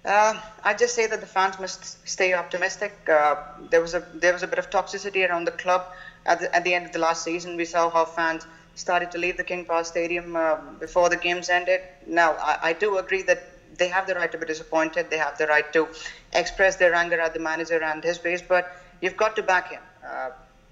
Uh, 0.07 0.33
I 0.63 0.73
just 0.73 0.95
say 0.95 1.05
that 1.05 1.19
the 1.19 1.27
fans 1.27 1.59
must 1.59 2.07
stay 2.07 2.33
optimistic. 2.33 2.93
Uh, 3.09 3.35
there 3.69 3.81
was 3.81 3.93
a 3.93 4.01
there 4.13 4.31
was 4.31 4.41
a 4.41 4.47
bit 4.47 4.57
of 4.57 4.69
toxicity 4.69 5.27
around 5.29 5.43
the 5.43 5.51
club 5.51 5.83
at 6.25 6.39
the, 6.39 6.55
at 6.55 6.63
the 6.63 6.73
end 6.73 6.85
of 6.85 6.93
the 6.93 6.99
last 6.99 7.23
season. 7.25 7.57
We 7.57 7.65
saw 7.65 7.89
how 7.89 8.05
fans 8.05 8.47
started 8.75 9.11
to 9.11 9.17
leave 9.17 9.35
the 9.35 9.43
King 9.43 9.65
Power 9.65 9.83
Stadium 9.83 10.33
uh, 10.37 10.55
before 10.79 11.09
the 11.09 11.17
games 11.17 11.49
ended. 11.49 11.81
Now, 12.07 12.37
I, 12.39 12.57
I, 12.69 12.73
do 12.73 12.97
agree 12.97 13.23
that 13.23 13.39
they 13.77 13.89
have 13.89 14.07
the 14.07 14.15
right 14.15 14.31
to 14.31 14.37
be 14.37 14.45
disappointed. 14.45 15.09
They 15.09 15.17
have 15.17 15.37
the 15.37 15.47
right 15.47 15.69
to 15.73 15.89
express 16.31 16.77
their 16.77 16.93
anger 16.93 17.19
at 17.19 17.33
the 17.33 17.39
manager 17.39 17.83
and 17.83 18.01
his 18.01 18.17
base, 18.17 18.41
but 18.41 18.65
you've 19.01 19.17
got 19.17 19.35
to 19.35 19.43
back 19.43 19.71
him. 19.71 19.81
Uh, 20.07 20.29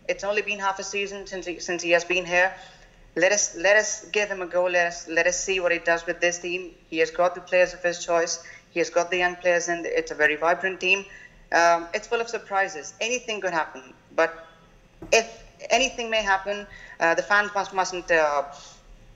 it's 0.07 0.23
only 0.23 0.43
been 0.43 0.59
half 0.59 0.79
a 0.79 0.83
season 0.83 1.27
since 1.27 1.45
he, 1.45 1.59
since 1.59 1.83
he 1.83 1.91
has 1.91 2.05
been 2.05 2.25
here. 2.25 2.53
Let 3.17 3.31
us 3.31 3.55
let 3.55 3.75
us 3.77 4.05
give 4.11 4.29
him 4.29 4.41
a 4.41 4.45
go. 4.45 4.65
Let 4.65 4.87
us 4.87 5.07
let 5.07 5.25
us 5.25 5.37
see 5.37 5.59
what 5.61 5.71
he 5.71 5.79
does 5.79 6.05
with 6.05 6.19
this 6.19 6.37
team. 6.37 6.71
He 6.89 6.99
has 6.99 7.11
got 7.11 7.33
the 7.33 7.41
players 7.41 7.73
of 7.73 7.81
his 7.81 8.03
choice 8.03 8.39
he 8.75 8.79
has 8.81 8.89
got 8.89 9.09
the 9.09 9.17
young 9.17 9.37
players, 9.37 9.69
and 9.69 9.85
it's 9.85 10.11
a 10.11 10.15
very 10.15 10.35
vibrant 10.35 10.81
team. 10.81 11.05
Um, 11.53 11.87
it's 11.93 12.07
full 12.07 12.19
of 12.19 12.27
surprises. 12.27 12.93
Anything 12.99 13.39
could 13.39 13.53
happen, 13.53 13.93
but 14.17 14.47
if 15.13 15.27
anything 15.69 16.09
may 16.09 16.21
happen, 16.21 16.67
uh, 16.99 17.15
the 17.15 17.23
fans 17.23 17.51
must 17.55 17.73
mustn't 17.73 18.11
uh, 18.11 18.43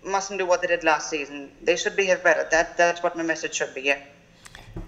mustn't 0.01 0.39
do 0.39 0.45
what 0.45 0.61
they 0.61 0.67
did 0.67 0.85
last 0.85 1.09
season. 1.09 1.51
They 1.61 1.75
should 1.75 1.97
behave 1.97 2.23
better. 2.23 2.47
That 2.49 2.77
that's 2.77 3.03
what 3.03 3.17
my 3.17 3.23
message 3.23 3.53
should 3.53 3.75
be. 3.75 3.81
Yeah. 3.81 4.01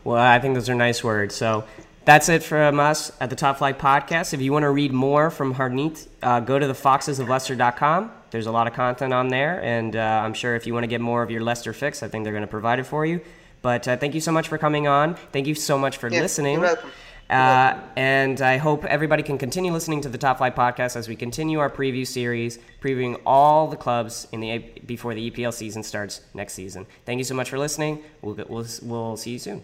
Well, 0.06 0.24
I 0.36 0.40
think 0.40 0.54
those 0.56 0.70
are 0.70 0.76
nice 0.76 1.04
words. 1.04 1.36
So 1.36 1.66
that's 2.06 2.30
it 2.30 2.42
from 2.42 2.80
us 2.80 3.12
at 3.20 3.30
the 3.30 3.36
Top 3.36 3.58
Flight 3.58 3.78
Podcast. 3.78 4.34
If 4.34 4.40
you 4.40 4.54
want 4.54 4.64
to 4.64 4.70
read 4.70 4.94
more 4.94 5.30
from 5.30 5.56
Harneet, 5.56 6.08
uh, 6.24 6.40
go 6.40 6.58
to 6.58 6.66
the 6.66 6.74
foxesofleicester.com. 6.74 8.10
There's 8.32 8.48
a 8.48 8.52
lot 8.54 8.68
of 8.68 8.74
content 8.74 9.12
on 9.12 9.28
there, 9.28 9.62
and 9.62 9.98
uh, 9.98 10.22
I'm 10.24 10.34
sure 10.34 10.56
if 10.56 10.66
you 10.66 10.74
want 10.74 10.86
to 10.86 10.88
get 10.88 11.02
more 11.02 11.22
of 11.24 11.30
your 11.30 11.42
Leicester 11.42 11.74
fix, 11.74 12.02
I 12.04 12.08
think 12.08 12.24
they're 12.24 12.32
going 12.32 12.50
to 12.50 12.56
provide 12.60 12.80
it 12.80 12.86
for 12.86 13.06
you. 13.06 13.20
But 13.62 13.88
uh, 13.88 13.98
thank 13.98 14.16
you 14.16 14.22
so 14.22 14.32
much 14.32 14.48
for 14.48 14.58
coming 14.58 14.88
on. 14.88 15.16
Thank 15.32 15.48
you 15.48 15.56
so 15.56 15.78
much 15.78 15.98
for 15.98 16.10
yeah, 16.10 16.22
listening. 16.22 16.54
You're 16.54 16.62
welcome. 16.62 16.92
Uh, 17.30 17.80
and 17.96 18.42
I 18.42 18.58
hope 18.58 18.84
everybody 18.84 19.24
can 19.24 19.38
continue 19.38 19.72
listening 19.72 20.02
to 20.02 20.10
the 20.10 20.18
Top 20.18 20.40
Flight 20.40 20.54
podcast 20.54 20.98
as 20.98 21.08
we 21.08 21.16
continue 21.16 21.60
our 21.60 21.70
preview 21.70 22.06
series, 22.06 22.60
previewing 22.82 23.22
all 23.26 23.68
the 23.68 23.78
clubs 23.78 24.28
in 24.34 24.42
the 24.42 24.60
before 24.86 25.14
the 25.14 25.32
EPL 25.32 25.54
season 25.54 25.82
starts 25.82 26.22
next 26.34 26.54
season. 26.54 26.86
Thank 27.06 27.20
you 27.20 27.24
so 27.24 27.34
much 27.34 27.50
for 27.50 27.58
listening. 27.58 28.04
We'll 28.22 28.36
we'll, 28.50 28.66
we'll 28.82 29.16
see 29.16 29.32
you 29.32 29.40
soon. 29.40 29.64